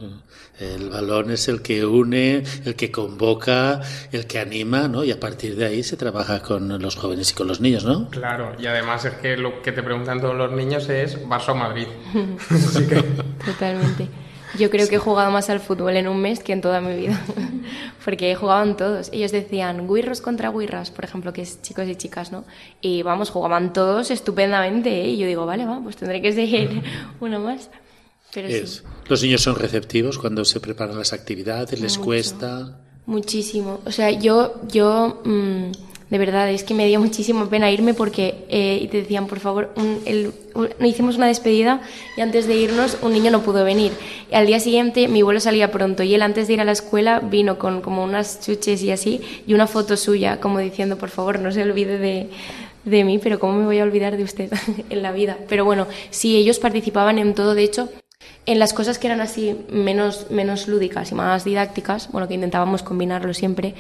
[0.61, 3.81] El balón es el que une, el que convoca,
[4.13, 5.03] el que anima, ¿no?
[5.05, 8.09] Y a partir de ahí se trabaja con los jóvenes y con los niños, ¿no?
[8.11, 11.55] Claro, y además es que lo que te preguntan todos los niños es Barça o
[11.57, 11.87] Madrid.
[12.51, 13.03] Así que...
[13.45, 14.09] Totalmente.
[14.59, 16.95] Yo creo que he jugado más al fútbol en un mes que en toda mi
[16.95, 17.21] vida,
[18.05, 19.09] porque jugaban todos.
[19.13, 22.45] Ellos decían guirros contra guirras, por ejemplo, que es chicos y chicas, ¿no?
[22.81, 25.09] Y vamos, jugaban todos estupendamente, ¿eh?
[25.09, 26.83] Y yo digo, vale, va, pues tendré que seguir
[27.21, 27.71] uno más.
[28.35, 28.55] Pero sí.
[28.55, 32.05] Es- Los niños son receptivos cuando se preparan las actividades, les Mucho.
[32.07, 32.79] cuesta.
[33.07, 33.81] Muchísimo.
[33.85, 35.73] O sea, yo, yo, mm,
[36.13, 39.41] de verdad, es que me dio muchísima pena irme porque eh, y te decían, por
[39.41, 41.81] favor, un- el- un- hicimos una despedida
[42.19, 43.93] y antes de irnos un niño no pudo venir.
[44.31, 46.73] Y al día siguiente mi vuelo salía pronto y él antes de ir a la
[46.73, 51.09] escuela vino con como unas chuches y así y una foto suya como diciendo, por
[51.09, 52.29] favor, no se olvide de,
[52.85, 54.53] de mí, pero ¿cómo me voy a olvidar de usted
[54.91, 55.39] en la vida?
[55.49, 57.89] Pero bueno, sí, ellos participaban en todo, de hecho,
[58.45, 62.83] en las cosas que eran así menos, menos lúdicas y más didácticas, bueno, que intentábamos
[62.83, 63.75] combinarlo siempre,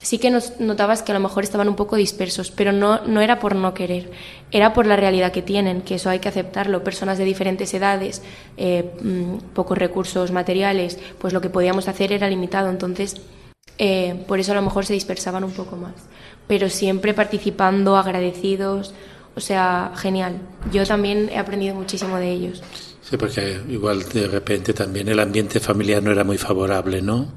[0.00, 3.20] sí que nos notabas que a lo mejor estaban un poco dispersos, pero no, no
[3.20, 4.10] era por no querer,
[4.50, 6.84] era por la realidad que tienen, que eso hay que aceptarlo.
[6.84, 8.22] Personas de diferentes edades,
[8.56, 13.16] eh, mm, pocos recursos materiales, pues lo que podíamos hacer era limitado, entonces
[13.78, 15.94] eh, por eso a lo mejor se dispersaban un poco más.
[16.46, 18.94] Pero siempre participando, agradecidos,
[19.34, 20.38] o sea, genial.
[20.72, 22.62] Yo también he aprendido muchísimo de ellos.
[23.02, 27.28] Sí, porque igual de repente también el ambiente familiar no era muy favorable, ¿no?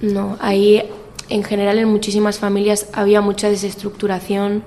[0.00, 0.82] No, ahí
[1.28, 4.62] en general en muchísimas familias había mucha desestructuración.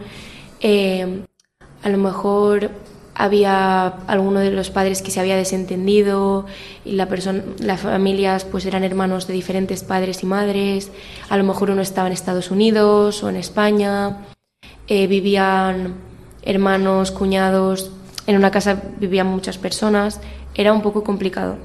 [0.62, 1.26] eh,
[1.82, 2.72] a lo mejor
[3.16, 6.46] había alguno de los padres que se había desentendido
[6.86, 10.92] y la persona, las familias pues eran hermanos de diferentes padres y madres.
[11.30, 14.18] A lo mejor uno estaba en Estados Unidos o en España.
[14.88, 15.96] eh, vivían
[16.44, 17.92] hermanos, cuñados.
[18.26, 20.22] En una casa vivían muchas personas.
[20.56, 21.58] era un poco complicado.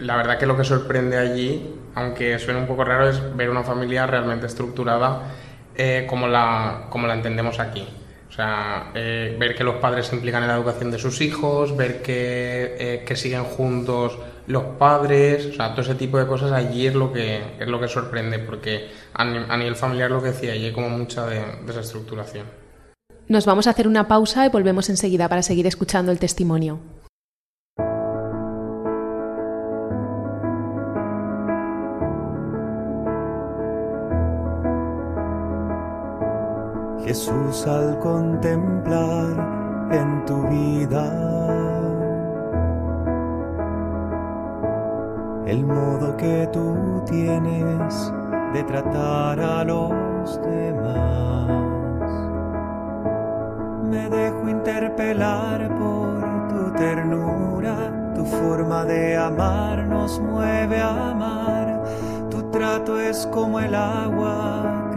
[0.00, 3.62] La verdad que lo que sorprende allí, aunque suene un poco raro, es ver una
[3.64, 5.22] familia realmente estructurada
[5.74, 7.86] eh, como, la, como la entendemos aquí.
[8.28, 11.76] O sea, eh, ver que los padres se implican en la educación de sus hijos,
[11.76, 16.52] ver que, eh, que siguen juntos los padres, o sea, todo ese tipo de cosas
[16.52, 20.22] allí es lo que, es lo que sorprende, porque a, ni- a nivel familiar lo
[20.22, 22.46] que decía, allí hay como mucha de, desestructuración.
[23.28, 26.78] Nos vamos a hacer una pausa y volvemos enseguida para seguir escuchando el testimonio.
[37.08, 41.04] Jesús al contemplar en tu vida
[45.46, 48.12] el modo que tú tienes
[48.52, 51.48] de tratar a los demás.
[53.84, 61.84] Me dejo interpelar por tu ternura, tu forma de amar nos mueve a amar.
[62.28, 64.87] Tu trato es como el agua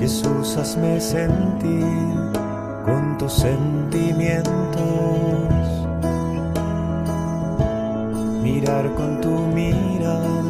[0.00, 1.84] Jesús, hazme sentir
[2.86, 4.48] con tus sentimientos.
[8.42, 10.42] Mirar con tu mirada,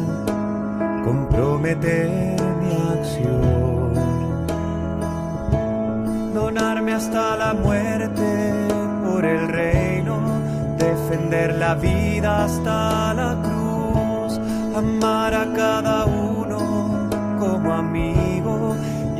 [1.03, 3.93] comprometer mi acción,
[6.33, 8.53] donarme hasta la muerte
[9.03, 10.17] por el reino,
[10.77, 14.39] defender la vida hasta la cruz,
[14.77, 18.40] amar a cada uno como amigo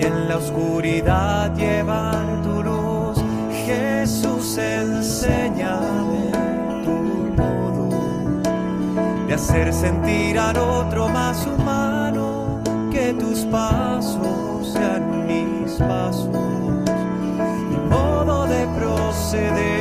[0.01, 3.17] y en la oscuridad llevar tu luz.
[3.65, 6.31] Jesús, enséñame
[6.83, 6.97] tu
[7.37, 7.89] modo
[9.27, 12.59] de hacer sentir al otro más humano,
[12.91, 16.29] que tus pasos sean mis pasos,
[17.69, 19.81] mi modo de proceder.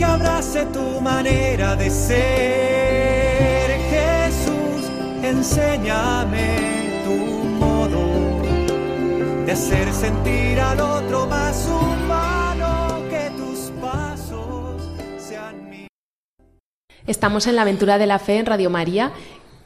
[0.00, 3.68] que abrace tu manera de ser.
[3.92, 4.90] Jesús,
[5.22, 7.16] enséñame tu
[7.64, 8.04] modo
[9.44, 14.80] de hacer sentir al otro más humano que tus pasos
[15.18, 15.90] sean míos.
[17.06, 19.12] Estamos en la aventura de la fe en Radio María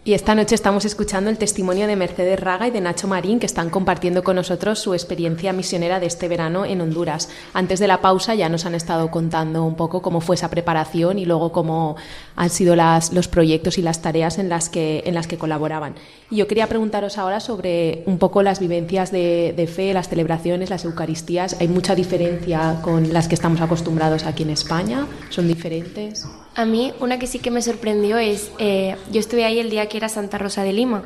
[0.06, 3.46] y esta noche estamos escuchando el testimonio de Mercedes Raga y de Nacho Marín que
[3.46, 7.30] están compartiendo con nosotros su experiencia misionera de este verano en Honduras.
[7.54, 11.18] Antes de la pausa ya nos han estado contando un poco cómo fue esa preparación
[11.18, 11.96] y luego cómo
[12.36, 15.94] han sido los proyectos y las tareas en las que, en las que colaboraban.
[16.30, 20.68] Y yo quería preguntaros ahora sobre un poco las vivencias de, de fe, las celebraciones,
[20.68, 21.56] las Eucaristías.
[21.60, 25.06] ¿Hay mucha diferencia con las que estamos acostumbrados aquí en España?
[25.30, 26.26] ¿Son diferentes?
[26.56, 29.88] A mí una que sí que me sorprendió es, eh, yo estuve ahí el día
[29.88, 31.04] que era Santa Rosa de Lima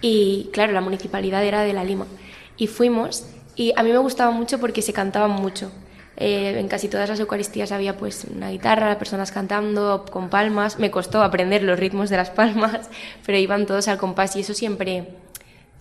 [0.00, 2.06] y claro, la municipalidad era de la Lima
[2.56, 3.26] y fuimos
[3.56, 5.72] y a mí me gustaba mucho porque se cantaba mucho.
[6.18, 10.78] Eh, en casi todas las Eucaristías había pues una guitarra, personas cantando con palmas.
[10.78, 12.88] Me costó aprender los ritmos de las palmas,
[13.26, 15.08] pero iban todos al compás y eso siempre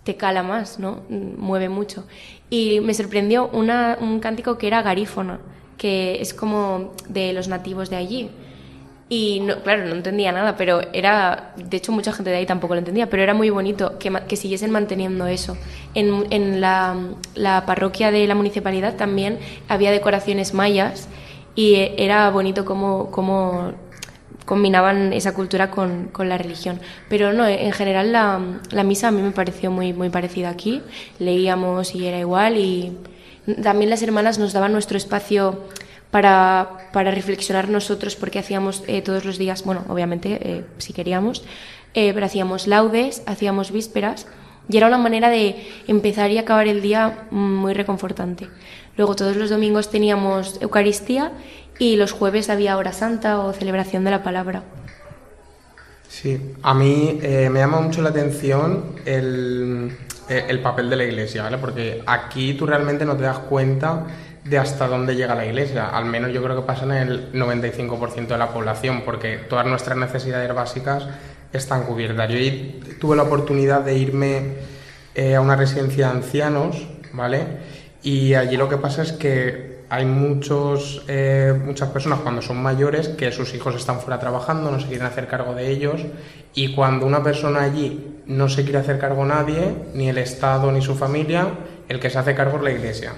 [0.04, 1.04] te cala más, ¿no?
[1.10, 2.06] Mueve mucho.
[2.50, 5.40] Y me sorprendió una, un cántico que era garífona,
[5.78, 8.30] que es como de los nativos de allí.
[9.08, 12.74] Y no, claro, no entendía nada, pero era, de hecho mucha gente de ahí tampoco
[12.74, 15.58] lo entendía, pero era muy bonito que, que siguiesen manteniendo eso.
[15.94, 16.96] En, en la,
[17.36, 19.38] la parroquia de la municipalidad también
[19.68, 21.08] había decoraciones mayas
[21.54, 23.74] y era bonito cómo, cómo
[24.46, 26.80] combinaban esa cultura con, con la religión.
[27.08, 28.40] Pero no, en general la,
[28.72, 30.82] la misa a mí me pareció muy, muy parecida aquí.
[31.20, 32.98] Leíamos y era igual y
[33.62, 35.60] también las hermanas nos daban nuestro espacio
[36.16, 41.44] para, para reflexionar nosotros porque hacíamos eh, todos los días, bueno, obviamente eh, si queríamos,
[41.94, 44.26] eh, pero hacíamos laudes, hacíamos vísperas
[44.70, 45.58] Y era una manera de
[45.90, 48.48] empezar y acabar el día muy reconfortante.
[48.96, 51.34] Luego todos los domingos teníamos Eucaristía
[51.80, 54.64] y los jueves había hora santa o celebración de la palabra.
[56.08, 59.92] Sí, a mí eh, me llama mucho la atención el,
[60.30, 61.58] eh, el papel de la iglesia, ¿vale?
[61.58, 64.08] Porque aquí tú realmente no te das cuenta
[64.46, 65.90] de hasta dónde llega la iglesia.
[65.90, 69.98] Al menos yo creo que pasa en el 95% de la población, porque todas nuestras
[69.98, 71.08] necesidades básicas
[71.52, 72.30] están cubiertas.
[72.30, 72.38] Yo
[73.00, 74.54] tuve la oportunidad de irme
[75.16, 77.44] eh, a una residencia de ancianos, ¿vale?
[78.04, 83.10] Y allí lo que pasa es que hay muchos, eh, muchas personas cuando son mayores
[83.10, 86.02] que sus hijos están fuera trabajando, no se quieren hacer cargo de ellos
[86.54, 90.82] y cuando una persona allí no se quiere hacer cargo nadie, ni el Estado ni
[90.82, 91.48] su familia,
[91.88, 93.14] el que se hace cargo es la Iglesia.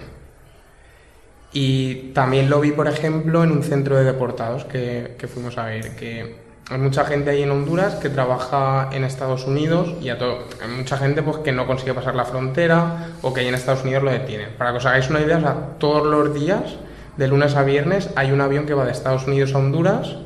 [1.54, 5.66] Y también lo vi, por ejemplo, en un centro de deportados que, que fuimos a
[5.66, 10.18] ver, que hay mucha gente ahí en Honduras que trabaja en Estados Unidos y a
[10.18, 13.56] todo, hay mucha gente pues, que no consigue pasar la frontera o que ahí en
[13.56, 14.50] Estados Unidos lo detienen.
[14.58, 16.76] Para que os hagáis una idea, todos los días,
[17.16, 20.18] de lunes a viernes, hay un avión que va de Estados Unidos a Honduras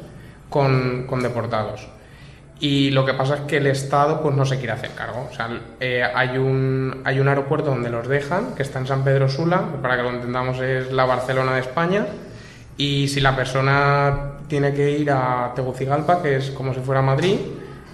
[0.50, 1.88] con, con deportados.
[2.62, 5.28] Y lo que pasa es que el Estado pues, no se quiere hacer cargo.
[5.32, 5.50] O sea,
[5.80, 9.64] eh, hay, un, hay un aeropuerto donde los dejan, que está en San Pedro Sula,
[9.72, 12.06] que para que lo entendamos es la Barcelona de España,
[12.78, 17.38] y si la persona tiene que ir a Tegucigalpa, que es como si fuera Madrid,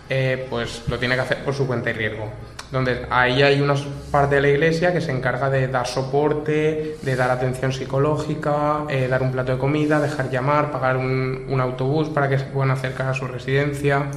[0.10, 2.30] eh, pues lo tiene que hacer por su cuenta y riesgo.
[2.70, 3.76] Donde ahí hay una
[4.12, 9.08] parte de la iglesia que se encarga de dar soporte, de dar atención psicológica, eh,
[9.08, 12.72] dar un plato de comida, dejar llamar, pagar un, un, autobús para que se puedan
[12.72, 14.12] acercar a su residencia.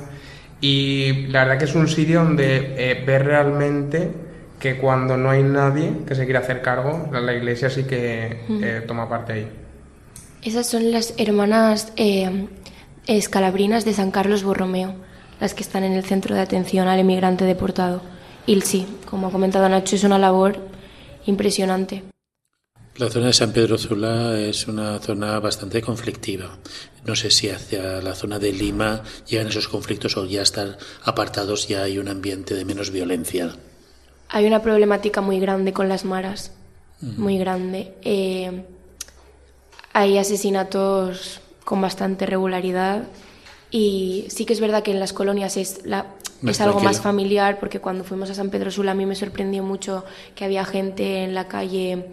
[0.61, 4.11] Y la verdad que es un sitio donde eh, ver realmente
[4.58, 8.82] que cuando no hay nadie que se quiera hacer cargo, la iglesia sí que eh,
[8.86, 9.48] toma parte ahí.
[10.42, 12.46] Esas son las hermanas eh,
[13.06, 14.94] escalabrinas de San Carlos Borromeo,
[15.40, 18.02] las que están en el centro de atención al emigrante deportado.
[18.46, 20.58] Y sí, como ha comentado Nacho, es una labor
[21.24, 22.02] impresionante.
[23.01, 26.59] La zona de San Pedro Sula es una zona bastante conflictiva.
[27.07, 31.66] No sé si hacia la zona de Lima llegan esos conflictos o ya están apartados,
[31.66, 33.57] ya hay un ambiente de menos violencia.
[34.28, 36.53] Hay una problemática muy grande con las maras,
[37.01, 37.16] uh -huh.
[37.16, 37.94] muy grande.
[38.03, 38.64] Eh,
[39.94, 43.05] hay asesinatos con bastante regularidad
[43.70, 46.05] y sí que es verdad que en las colonias es, la,
[46.46, 49.62] es algo más familiar porque cuando fuimos a San Pedro Sula a mí me sorprendió
[49.62, 52.05] mucho que había gente en la calle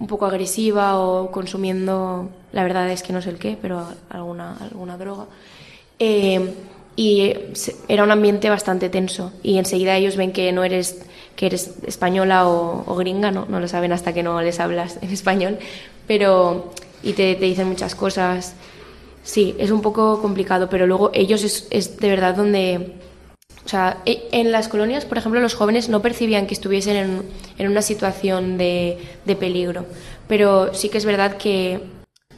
[0.00, 4.56] un poco agresiva o consumiendo, la verdad es que no sé el qué, pero alguna,
[4.56, 5.26] alguna droga.
[5.98, 6.54] Eh,
[6.96, 7.34] y
[7.86, 11.02] era un ambiente bastante tenso y enseguida ellos ven que no eres
[11.36, 13.46] que eres española o, o gringa, ¿no?
[13.48, 15.58] no lo saben hasta que no les hablas en español,
[16.06, 16.72] pero
[17.02, 18.54] y te, te, dicen muchas cosas.
[19.22, 22.94] Sí, es un poco complicado, pero luego ellos es, es, de verdad donde...
[23.64, 27.22] O sea, e, en las colonias, por ejemplo, los jóvenes no percibían que estuviesen en,
[27.58, 29.86] en una situación de, de peligro,
[30.28, 31.80] pero sí que es verdad que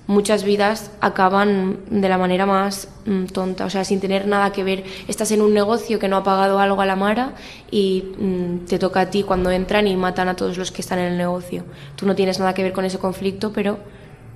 [0.06, 4.64] muchas vidas acaban de la manera más mm, tonta, o sea, sin tener nada que
[4.64, 4.84] ver.
[5.08, 7.34] Estás en un negocio que no ha pagado algo a la Mara
[7.70, 10.98] y mm, te toca a ti cuando entran y matan a todos los que están
[10.98, 11.64] en el negocio.
[11.96, 13.78] Tú no tienes nada que ver con ese conflicto, pero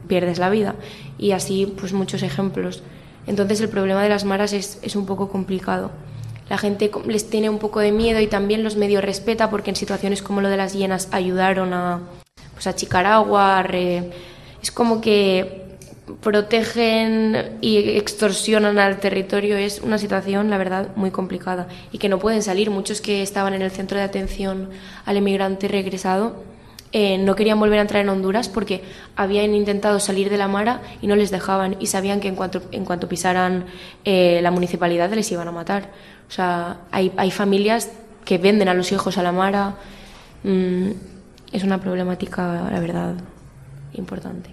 [0.07, 0.77] pierdes la vida.
[1.19, 2.83] Y así, pues muchos ejemplos.
[3.27, 5.91] Entonces el problema de las maras es, es, un poco complicado.
[6.49, 9.77] La gente les tiene un poco de miedo y también los medios respeta porque en
[9.77, 12.01] situaciones como lo de las hienas ayudaron a,
[12.55, 14.11] pues, achicar agua, re...
[14.63, 15.67] es como que
[16.23, 22.19] protegen y extorsionan al territorio es una situación, la verdad, muy complicada y que no
[22.19, 22.71] pueden salir.
[22.71, 24.71] Muchos que estaban en el centro de atención
[25.05, 26.45] al emigrante regresado
[26.93, 28.83] eh, no querían volver a entrar en Honduras porque
[29.17, 32.63] habían intentado salir de la Mara y no les dejaban y sabían que en cuanto,
[32.71, 33.67] en cuanto pisaran
[34.05, 35.91] eh, la municipalidad les iban a matar.
[36.29, 37.91] O sea, hay, hay familias
[38.25, 39.77] que venden a los hijos a la Mara.
[40.43, 40.91] Mm,
[41.53, 43.15] es una problemática, la verdad,
[43.95, 44.51] importante.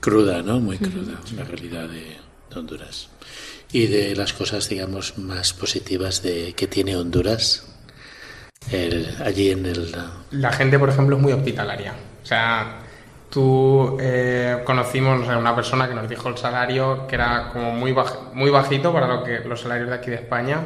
[0.00, 0.58] Cruda, ¿no?
[0.60, 2.16] Muy cruda, la realidad de
[2.56, 3.08] Honduras.
[3.72, 7.66] Y de las cosas, digamos, más positivas de que tiene Honduras,
[8.72, 9.94] el, allí en el...
[10.32, 11.94] La gente, por ejemplo, es muy hospitalaria.
[12.22, 12.78] O sea,
[13.30, 17.92] tú eh, conocimos a una persona que nos dijo el salario que era como muy,
[17.92, 20.62] baj, muy bajito para lo que, los salarios de aquí de España.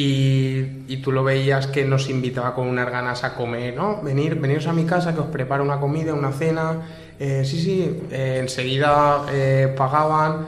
[0.00, 4.00] Y, y, tú lo veías que nos invitaba con unas ganas a comer, ¿no?
[4.00, 6.82] Venir, veniros a mi casa que os preparo una comida, una cena.
[7.18, 10.46] Eh, sí, sí, eh, enseguida eh, pagaban.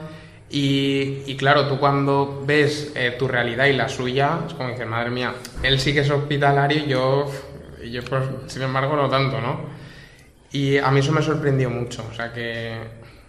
[0.51, 4.87] Y, y, claro, tú cuando ves eh, tu realidad y la suya, es como dices,
[4.87, 5.35] madre mía,
[5.65, 7.29] él sí que es hospitalario y yo,
[7.91, 9.63] yo pues, sin embargo, no tanto, ¿no?
[10.53, 12.77] Y a mí eso me sorprendió mucho, o sea, que,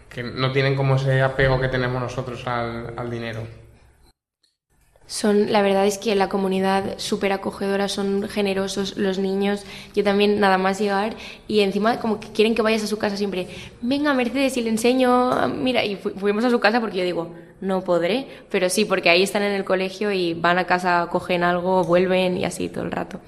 [0.08, 3.61] que no tienen como ese apego que tenemos nosotros al, al dinero.
[5.12, 9.66] Son, la verdad es que la comunidad súper acogedora, son generosos los niños.
[9.94, 11.18] Yo también nada más llegar
[11.50, 13.50] y encima como que quieren que vayas a su casa siempre.
[13.82, 17.84] Venga Mercedes y le enseño, mira, y fuimos a su casa porque yo digo, no
[17.84, 21.84] podré, pero sí, porque ahí están en el colegio y van a casa, cogen algo,
[21.84, 23.20] vuelven y así todo el rato.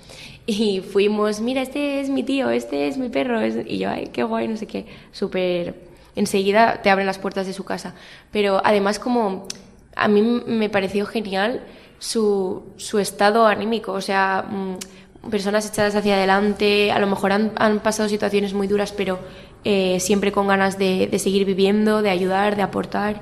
[0.46, 4.24] Y fuimos, mira, este es mi tío, este es mi perro, y yo, ay, qué
[4.24, 5.92] guay, no sé qué, súper...
[6.16, 7.96] Enseguida te abren las puertas de su casa.
[8.32, 9.48] Pero además como
[9.96, 11.62] a mí me pareció genial
[12.00, 17.52] su, su estado anímico, o sea, mm, personas echadas hacia adelante, a lo mejor han,
[17.56, 19.20] han pasado situaciones muy duras, pero
[19.64, 23.22] eh, siempre con ganas de, de, seguir viviendo, de ayudar, de aportar.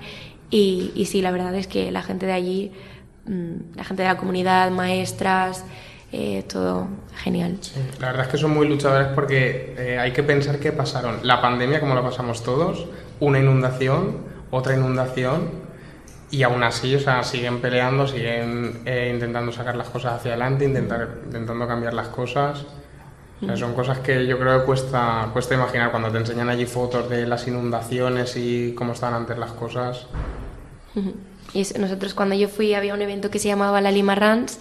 [0.50, 2.72] Y, y, sí, la verdad es que la gente de allí,
[3.26, 5.64] mm, la gente de la comunidad, maestras,
[6.12, 7.58] eh, todo genial.
[8.00, 11.40] La verdad es que son muy luchadores porque eh, hay que pensar que pasaron la
[11.40, 12.88] pandemia, como lo pasamos todos,
[13.20, 14.18] una inundación,
[14.50, 15.71] otra inundación
[16.32, 20.64] y aún así, o sea, siguen peleando, siguen eh, intentando sacar las cosas hacia adelante,
[20.64, 22.66] intentar, intentando cambiar las cosas.
[23.42, 26.66] O sea, son cosas que yo creo que cuesta, cuesta imaginar cuando te enseñan allí
[26.66, 30.06] fotos de las inundaciones y cómo estaban antes las cosas.
[31.54, 34.60] Y nosotros cuando yo fui había un evento que se llamaba la Lima Runs,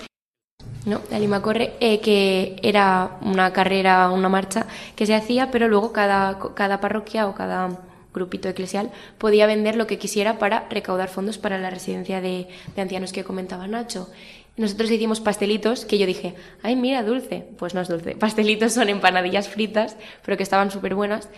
[0.86, 1.02] ¿no?
[1.10, 4.66] La Lima Corre, eh, que era una carrera, una marcha
[4.96, 7.68] que se hacía, pero luego cada, cada parroquia o cada
[8.12, 12.82] grupito eclesial, podía vender lo que quisiera para recaudar fondos para la residencia de, de
[12.82, 14.08] ancianos que comentaba Nacho.
[14.56, 17.46] Nosotros hicimos pastelitos que yo dije, ay, mira, dulce.
[17.56, 18.14] Pues no es dulce.
[18.16, 21.30] Pastelitos son empanadillas fritas, pero que estaban súper buenas.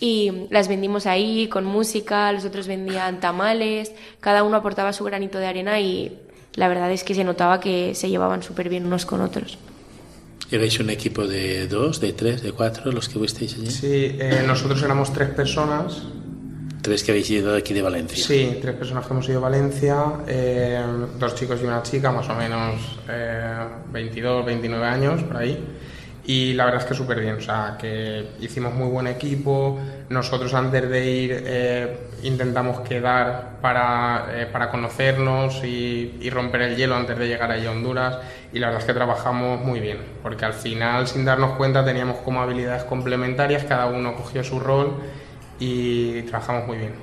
[0.00, 5.38] Y las vendimos ahí con música, los otros vendían tamales, cada uno aportaba su granito
[5.38, 6.18] de arena y
[6.54, 9.58] la verdad es que se notaba que se llevaban súper bien unos con otros.
[10.50, 13.70] ¿Erais un equipo de dos, de tres, de cuatro los que fuisteis allí?
[13.70, 16.02] Sí, eh, nosotros éramos tres personas
[16.82, 18.24] Tres que habéis ido aquí de Valencia.
[18.24, 20.82] Sí, tres personas que hemos ido a Valencia, eh,
[21.18, 25.62] dos chicos y una chica, más o menos eh, 22, 29 años, por ahí.
[26.24, 29.78] Y la verdad es que súper bien, o sea, que hicimos muy buen equipo.
[30.10, 36.76] Nosotros antes de ir eh, intentamos quedar para, eh, para conocernos y, y, romper el
[36.76, 38.18] hielo antes de llegar ahí a Honduras.
[38.52, 42.18] Y la verdad es que trabajamos muy bien, porque al final, sin darnos cuenta, teníamos
[42.18, 45.00] como habilidades complementarias, cada uno cogió su rol
[45.60, 46.94] y trabajamos muy bien.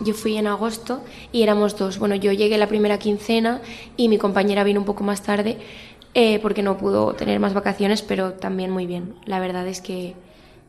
[0.00, 1.98] Yo fui en agosto y éramos dos.
[1.98, 3.60] Bueno, yo llegué la primera quincena
[3.96, 5.58] y mi compañera vino un poco más tarde
[6.14, 9.14] eh, porque no pudo tener más vacaciones, pero también muy bien.
[9.26, 10.14] La verdad es que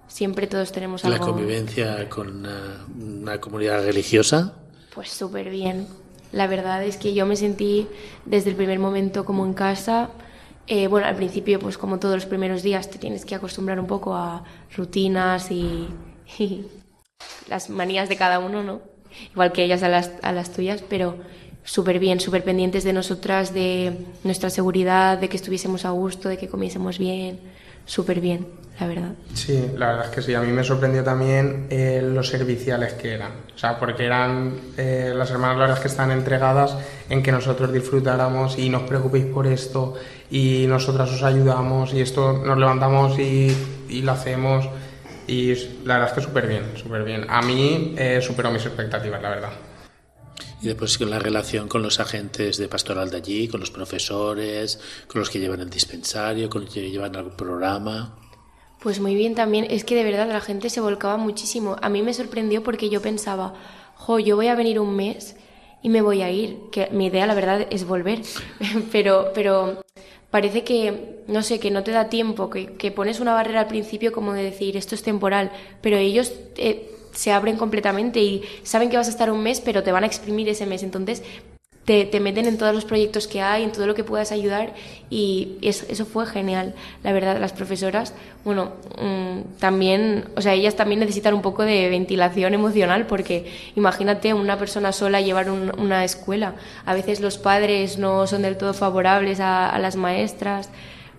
[0.09, 1.17] siempre todos tenemos algo.
[1.17, 4.53] ¿La convivencia con una, una comunidad religiosa?
[4.93, 5.87] Pues súper bien.
[6.33, 7.87] La verdad es que yo me sentí
[8.25, 10.09] desde el primer momento como en casa.
[10.67, 13.87] Eh, bueno, al principio, pues como todos los primeros días, te tienes que acostumbrar un
[13.87, 14.43] poco a
[14.75, 15.87] rutinas y,
[16.39, 16.65] y
[17.49, 18.81] las manías de cada uno, ¿no?
[19.31, 21.17] Igual que ellas a las, tuyas, pero
[21.63, 26.37] súper bien, súper pendientes de nosotras, de nuestra seguridad, de que estuviésemos a gusto, de
[26.37, 27.39] que comiésemos bien,
[27.85, 28.47] súper bien,
[28.79, 29.11] la verdad.
[29.33, 33.13] Sí, la verdad es que sí, a mí me sorprendió también eh, los serviciales que
[33.13, 36.77] eran, o sea, porque eran eh, las hermanas, la que están entregadas
[37.09, 39.95] en que nosotros disfrutáramos y no os preocupéis por esto
[40.29, 43.55] y nosotras os ayudamos y esto nos levantamos y
[44.03, 44.69] lo hacemos
[45.27, 45.53] y
[45.85, 47.25] la verdad es que súper bien, súper bien.
[47.29, 49.51] A mí eh, superó mis expectativas, la verdad.
[50.61, 54.79] Y después con la relación con los agentes de pastoral de allí, con los profesores,
[55.07, 58.17] con los que llevan el dispensario, con los que llevan algún programa.
[58.79, 59.67] Pues muy bien también.
[59.69, 61.75] Es que de verdad la gente se volcaba muchísimo.
[61.81, 63.53] A mí me sorprendió porque yo pensaba,
[63.95, 65.35] jo, yo voy a venir un mes
[65.83, 66.57] y me voy a ir.
[66.71, 68.21] Que mi idea, la verdad, es volver.
[68.91, 69.83] pero, pero
[70.37, 73.67] parece que, no sé, que no te da tiempo, que, que, pones una barrera al
[73.67, 78.91] principio como de decir, esto es temporal, pero ellos eh, se abren completamente y saben
[78.91, 80.83] que vas a estar un mes, pero te van a exprimir ese mes.
[80.83, 81.23] Entonces,
[81.87, 84.73] te, te, meten en todos los proyectos que hay, en todo lo que puedas ayudar
[85.09, 86.75] y eso, fue genial.
[87.01, 88.13] La verdad, las profesoras,
[88.43, 94.33] bueno, mmm, también, o sea, ellas también necesitan un poco de ventilación emocional porque imagínate
[94.33, 96.55] una persona sola llevar un, una escuela.
[96.85, 100.69] A veces los padres no son del todo favorables a, a las maestras,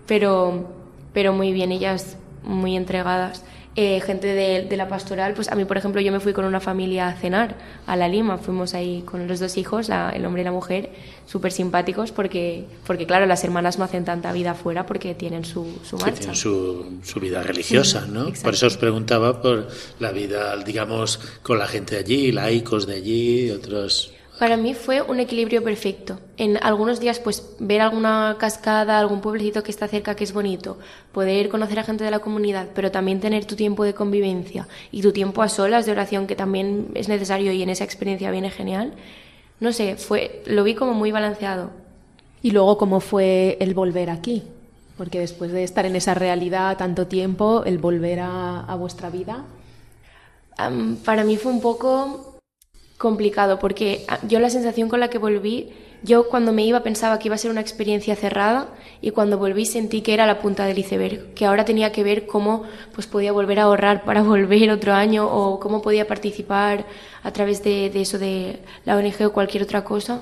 [0.05, 0.69] pero,
[1.13, 3.43] pero muy bien, ellas muy entregadas
[3.75, 6.43] eh, gente de, de, la pastoral, pues a mí, por ejemplo, yo me fui con
[6.45, 7.55] una familia a cenar
[7.85, 10.89] a La Lima, fuimos ahí con los dos hijos, la, el hombre y la mujer,
[11.27, 15.79] súper simpáticos porque, porque, claro, las hermanas no hacen tanta vida afuera porque tienen su,
[15.87, 16.19] su marcha.
[16.19, 18.21] Tienen su, su, vida religiosa, ¿no?
[18.21, 18.43] Exacto.
[18.43, 19.67] Por eso os preguntaba por
[19.99, 24.13] la vida, digamos, con la gente de allí, laicos de allí, otros...
[24.39, 26.17] Para mí fue un equilibrio perfecto.
[26.37, 30.77] En algunos días, pues ver alguna cascada, algún pueblecito que está cerca que es bonito,
[31.11, 35.01] poder conocer a gente de la comunidad, pero también tener tu tiempo de convivencia y
[35.01, 38.49] tu tiempo a solas de oración, que también es necesario y en esa experiencia viene
[38.49, 38.93] genial.
[39.59, 41.71] No sé, fue, lo vi como muy balanceado.
[42.41, 44.43] Y luego, ¿cómo fue el volver aquí?
[44.97, 49.43] Porque después de estar en esa realidad tanto tiempo, el volver a, a vuestra vida.
[51.03, 52.28] Para mí fue un poco
[52.99, 55.71] complicado porque ah, yo la sensación con la que volví,
[56.03, 58.67] yo cuando me iba pensaba que iba a ser una experiencia cerrada
[59.01, 62.27] y cuando volví sentí que era la punta del iceberg, que ahora tenía que ver
[62.27, 66.85] cómo pues podía volver a ahorrar para volver otro año o cómo podía participar
[67.23, 70.21] a través de, de eso de la ONG o cualquier otra cosa.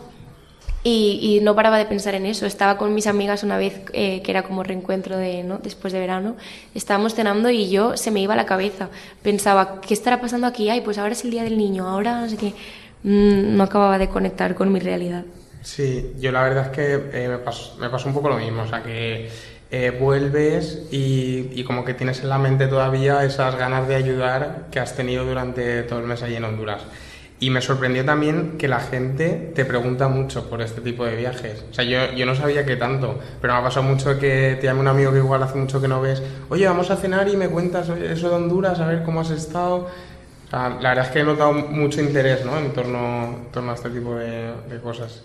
[0.90, 2.46] Y, no paraba de pensar en eso.
[2.46, 5.58] Estaba con mis amigas una vez eh, que era como reencuentro de, ¿no?
[5.58, 6.38] después de verano.
[6.74, 8.90] Estábamos cenando y yo se me iba la cabeza.
[9.22, 10.70] Pensaba, ¿qué estará pasando aquí?
[10.70, 12.54] Ay, pues ahora es el día del niño, ahora no sé qué.
[13.04, 15.26] Mm, no acababa de conectar con mi realidad.
[15.62, 18.62] Sí, yo la verdad es que eh, me, pasó, me pasó un poco lo mismo,
[18.62, 19.30] o sea que
[19.70, 24.68] eh, vuelves y, y como que tienes en la mente todavía esas ganas de ayudar
[24.72, 26.84] que has tenido durante todo el mes allí en Honduras.
[27.40, 31.64] Y me sorprendió también que la gente te pregunta mucho por este tipo de viajes.
[31.70, 34.66] O sea, yo, yo no sabía que tanto, pero me ha pasado mucho que te
[34.66, 37.38] llame un amigo que igual hace mucho que no ves, oye, vamos a cenar y
[37.38, 39.88] me cuentas eso de Honduras, a ver cómo has estado.
[40.48, 42.58] O sea, la verdad es que he notado mucho interés ¿no?
[42.58, 45.22] en, torno, en torno a este tipo de, de cosas.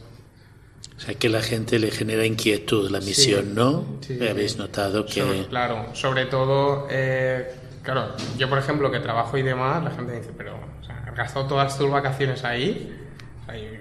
[0.96, 3.84] O sea, que la gente le genera inquietud la misión, Sí, ¿no?
[4.02, 4.28] sí, sí.
[4.28, 5.20] Habéis notado que...
[5.22, 10.12] Sobre- claro, sobre todo, eh, claro, yo por ejemplo que trabajo y demás, la gente
[10.12, 12.90] dice, pero, o sea, ¿has gastado todas tus vacaciones ahí?
[13.46, 13.80] Ahí,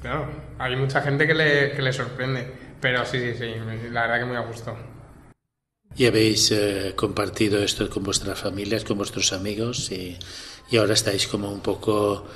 [0.00, 0.28] claro,
[0.58, 2.46] hay mucha gente que le, que le sorprende,
[2.80, 3.54] pero sí, sí, sí,
[3.90, 4.76] la verdad que muy a gusto.
[5.96, 10.16] Y habéis eh, compartido esto con vuestras familias, con vuestros amigos y,
[10.70, 12.26] y ahora estáis como un poco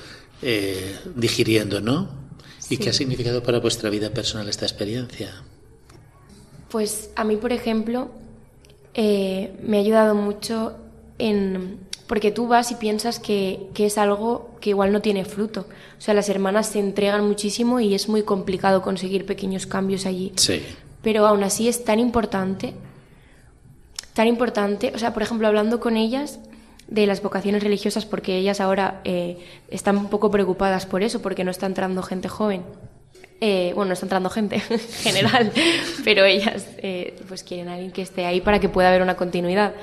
[0.43, 2.25] eh, digiriendo, ¿no?
[2.69, 5.43] ¿Y qué ha significado para vuestra vida personal esta experiencia?
[6.71, 8.11] Pues a mí, por ejemplo,
[8.95, 10.77] eh, me ha ayudado mucho
[11.19, 11.79] en...
[12.07, 15.67] Porque tú vas y piensas que, que es algo que igual no tiene fruto.
[15.99, 20.33] O sea, las hermanas se entregan muchísimo y es muy complicado conseguir pequeños cambios allí.
[20.37, 20.63] Sí.
[21.03, 22.75] Pero aún así es tan importante,
[24.15, 26.41] tan importante, o sea, por ejemplo, hablando con ellas
[26.89, 29.39] de las vocaciones religiosas, porque ellas ahora eh,
[29.69, 32.63] están un poco preocupadas por eso, porque no está entrando gente joven.
[33.41, 35.53] Eh, bueno, no está entrando gente en general,
[36.05, 39.17] pero ellas eh, pues quieren a alguien que esté ahí para que pueda haber una
[39.17, 39.75] continuidad.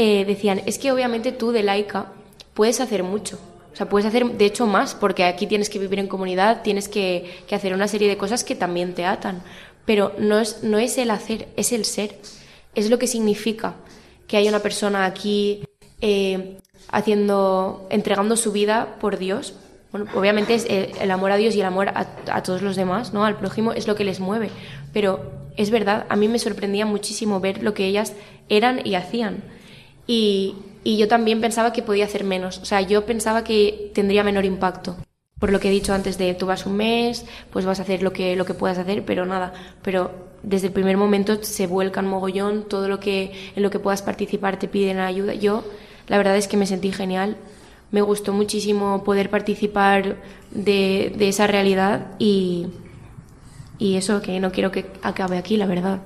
[0.00, 2.12] Eh, decían, es que obviamente tú de laica
[2.54, 3.38] puedes hacer mucho.
[3.72, 6.88] O sea, puedes hacer, de hecho, más, porque aquí tienes que vivir en comunidad, tienes
[6.88, 9.42] que, hacer una serie de cosas que también te atan.
[9.84, 12.16] Pero no es, no es el hacer, es el ser.
[12.74, 13.74] Es lo que significa
[14.28, 15.64] que haya una persona aquí
[16.00, 16.58] eh,
[16.90, 19.54] haciendo, entregando su vida por Dios.
[20.14, 23.12] Obviamente es el, el amor a Dios y el amor a, a todos los demás,
[23.12, 23.24] ¿no?
[23.24, 24.50] Al prójimo es lo que les mueve.
[24.92, 28.12] Pero es verdad, a mí me sorprendía muchísimo ver lo que ellas
[28.48, 29.42] eran y hacían.
[30.08, 32.58] Y, y yo también pensaba que podía hacer menos.
[32.58, 34.96] O sea, yo pensaba que tendría menor impacto.
[35.38, 38.02] Por lo que he dicho antes de tú vas un mes, pues vas a hacer
[38.02, 39.52] lo que, lo que puedas hacer, pero nada.
[39.82, 40.10] Pero
[40.42, 44.58] desde el primer momento se vuelcan mogollón, todo lo que, en lo que puedas participar
[44.58, 45.34] te piden ayuda.
[45.34, 45.62] Yo,
[46.08, 47.36] la verdad es que me sentí genial.
[47.90, 50.16] Me gustó muchísimo poder participar
[50.50, 52.68] de, de esa realidad y,
[53.78, 56.00] y eso que no quiero que acabe aquí, la verdad.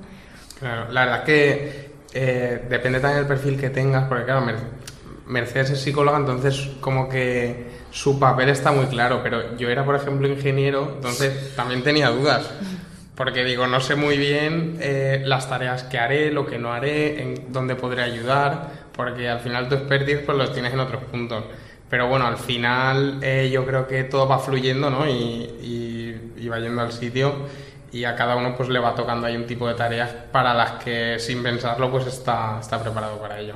[0.59, 4.83] Claro, la verdad que eh, depende también del perfil que tengas, porque claro, Mer-
[5.27, 9.95] Mercedes es psicóloga, entonces como que su papel está muy claro, pero yo era, por
[9.95, 12.51] ejemplo, ingeniero, entonces también tenía dudas,
[13.15, 17.23] porque digo, no sé muy bien eh, las tareas que haré, lo que no haré,
[17.23, 21.45] en dónde podré ayudar, porque al final tu expertise pues los tienes en otros puntos.
[21.89, 25.07] Pero bueno, al final eh, yo creo que todo va fluyendo, ¿no?
[25.07, 27.35] Y, y- y va yendo al sitio
[27.93, 30.83] y a cada uno pues le va tocando ahí un tipo de tareas para las
[30.83, 33.55] que sin pensarlo pues está, está preparado para ello.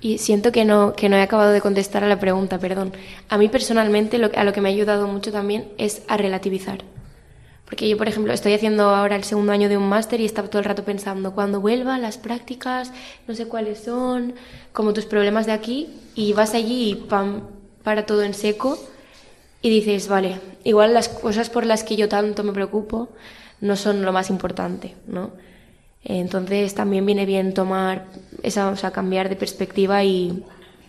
[0.00, 2.92] Y siento que no, que no he acabado de contestar a la pregunta, perdón.
[3.28, 6.78] A mí personalmente lo, a lo que me ha ayudado mucho también es a relativizar.
[7.66, 10.48] Porque yo, por ejemplo, estoy haciendo ahora el segundo año de un máster y estaba
[10.48, 12.92] todo el rato pensando, cuando vuelva, las prácticas,
[13.28, 14.34] no sé cuáles son,
[14.72, 17.08] como tus problemas de aquí, y vas allí y
[17.84, 18.76] para todo en seco
[19.62, 23.10] y dices, vale, igual las cosas por las que yo tanto me preocupo
[23.60, 25.30] no son lo más importante, ¿no?
[26.02, 28.06] Entonces también viene bien tomar
[28.42, 30.44] esa, o sea, cambiar de perspectiva y,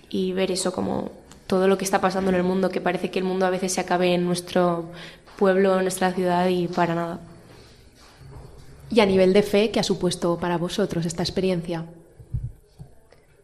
[0.10, 1.12] y ver eso como
[1.48, 3.74] todo lo que está pasando en el mundo, que parece que el mundo a veces
[3.74, 4.86] se acabe en nuestro
[5.38, 7.20] pueblo, en nuestra ciudad y para nada.
[8.90, 11.86] Y a nivel de fe, ¿qué ha supuesto para vosotros esta experiencia?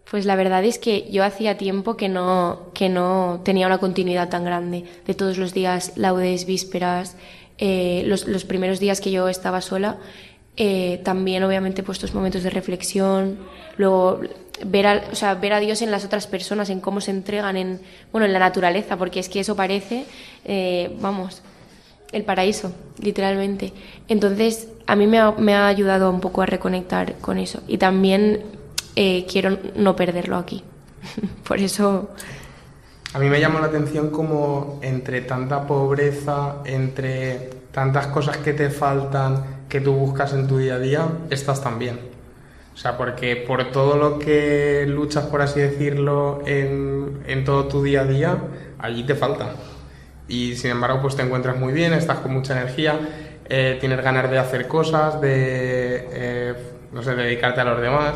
[0.09, 4.29] Pues la verdad es que yo hacía tiempo que no, que no tenía una continuidad
[4.29, 7.17] tan grande de todos los días, laudes, vísperas,
[7.57, 9.97] eh, los, los primeros días que yo estaba sola,
[10.57, 13.39] eh, también obviamente pues estos momentos de reflexión,
[13.77, 14.21] luego
[14.65, 17.57] ver a, o sea, ver a Dios en las otras personas, en cómo se entregan,
[17.57, 17.79] en,
[18.11, 20.05] bueno, en la naturaleza, porque es que eso parece,
[20.45, 21.41] eh, vamos,
[22.11, 23.73] el paraíso, literalmente.
[24.07, 27.61] Entonces, a mí me ha, me ha ayudado un poco a reconectar con eso.
[27.67, 28.43] Y también
[28.95, 30.63] quiero no perderlo aquí.
[31.47, 32.09] Por eso...
[33.13, 38.69] A mí me llamó la atención como entre tanta pobreza, entre tantas cosas que te
[38.69, 41.99] faltan, que tú buscas en tu día a día, estás también.
[42.73, 48.01] O sea, porque por todo lo que luchas, por así decirlo, en, todo tu día
[48.01, 48.37] a día,
[48.77, 49.51] allí te falta.
[50.27, 52.99] Y sin embargo, pues te encuentras muy bien, estás con mucha energía,
[53.49, 56.53] eh, tienes ganas de hacer cosas, de, eh,
[56.91, 58.15] no sé, dedicarte a los demás.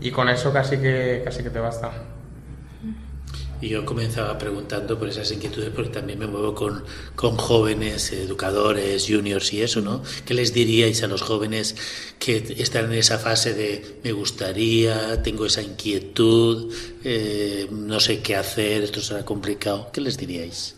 [0.00, 2.13] Y con eso casi que, casi que te basta.
[3.60, 6.84] Y yo comenzaba preguntando por esas inquietudes porque también me muevo con,
[7.14, 10.02] con jóvenes, educadores, juniors y eso, ¿no?
[10.26, 11.76] ¿Qué les diríais a los jóvenes
[12.18, 16.72] que están en esa fase de me gustaría, tengo esa inquietud,
[17.04, 19.90] eh, no sé qué hacer, esto será complicado?
[19.92, 20.76] ¿Qué les diríais?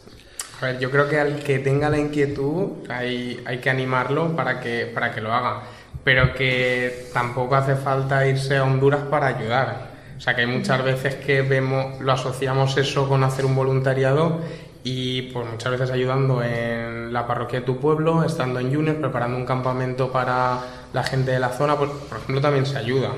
[0.60, 4.60] A ver, yo creo que al que tenga la inquietud hay, hay que animarlo para
[4.60, 5.64] que, para que lo haga,
[6.02, 9.85] pero que tampoco hace falta irse a Honduras para ayudar.
[10.16, 14.40] O sea que hay muchas veces que vemos, lo asociamos eso con hacer un voluntariado
[14.82, 19.36] y pues muchas veces ayudando en la parroquia de tu pueblo, estando en Junior, preparando
[19.36, 20.60] un campamento para
[20.92, 23.10] la gente de la zona, pues por ejemplo también se ayuda.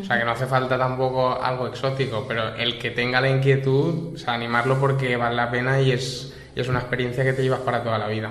[0.00, 4.14] O sea que no hace falta tampoco algo exótico, pero el que tenga la inquietud,
[4.14, 7.42] o sea, animarlo porque vale la pena y es, y es una experiencia que te
[7.42, 8.30] llevas para toda la vida.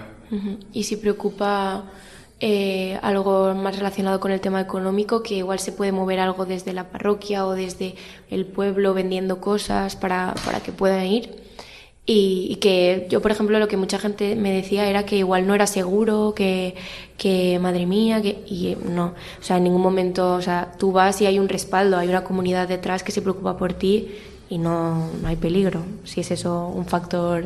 [0.72, 1.84] Y si preocupa
[2.40, 6.74] eh, algo más relacionado con el tema económico, que igual se puede mover algo desde
[6.74, 7.96] la parroquia o desde
[8.30, 11.48] el pueblo vendiendo cosas para, para que puedan ir.
[12.06, 15.46] Y, y que yo, por ejemplo, lo que mucha gente me decía era que igual
[15.46, 16.76] no era seguro, que,
[17.18, 19.08] que madre mía, que, y eh, no,
[19.40, 22.24] o sea, en ningún momento, o sea, tú vas y hay un respaldo, hay una
[22.24, 24.10] comunidad detrás que se preocupa por ti
[24.50, 25.84] y no, no hay peligro.
[26.06, 27.46] Si es eso un factor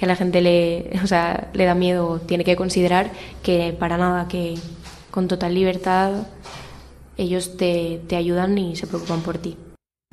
[0.00, 3.10] que a la gente le, o sea, le da miedo, tiene que considerar
[3.42, 4.54] que para nada, que
[5.10, 6.26] con total libertad
[7.18, 9.58] ellos te, te ayudan y se preocupan por ti.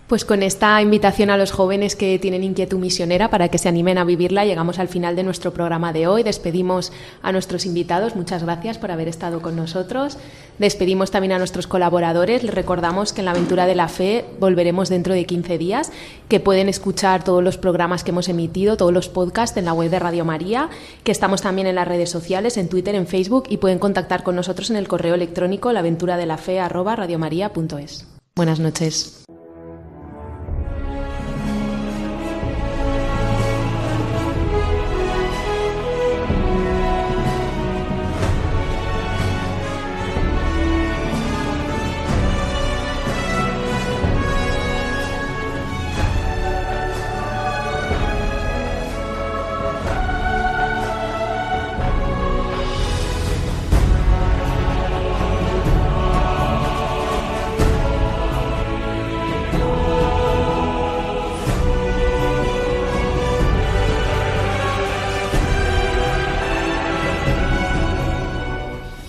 [0.08, 3.98] Pues con esta invitación a los jóvenes que tienen inquietud misionera para que se animen
[3.98, 6.24] a vivirla, llegamos al final de nuestro programa de hoy.
[6.24, 8.16] Despedimos a nuestros invitados.
[8.16, 10.18] Muchas gracias por haber estado con nosotros.
[10.60, 12.42] Despedimos también a nuestros colaboradores.
[12.42, 15.92] Les recordamos que en la aventura de la fe volveremos dentro de 15 días,
[16.30, 19.92] que pueden escuchar todos los programas que hemos emitido, todos los podcasts en la web
[19.92, 20.70] de Radio María,
[21.04, 24.38] que estamos también en las redes sociales, en Twitter, en Facebook y pueden contactar con
[24.38, 28.08] nosotros en el correo electrónico laventuradelafe@radiomaria.es.
[28.38, 29.26] Buenas noches.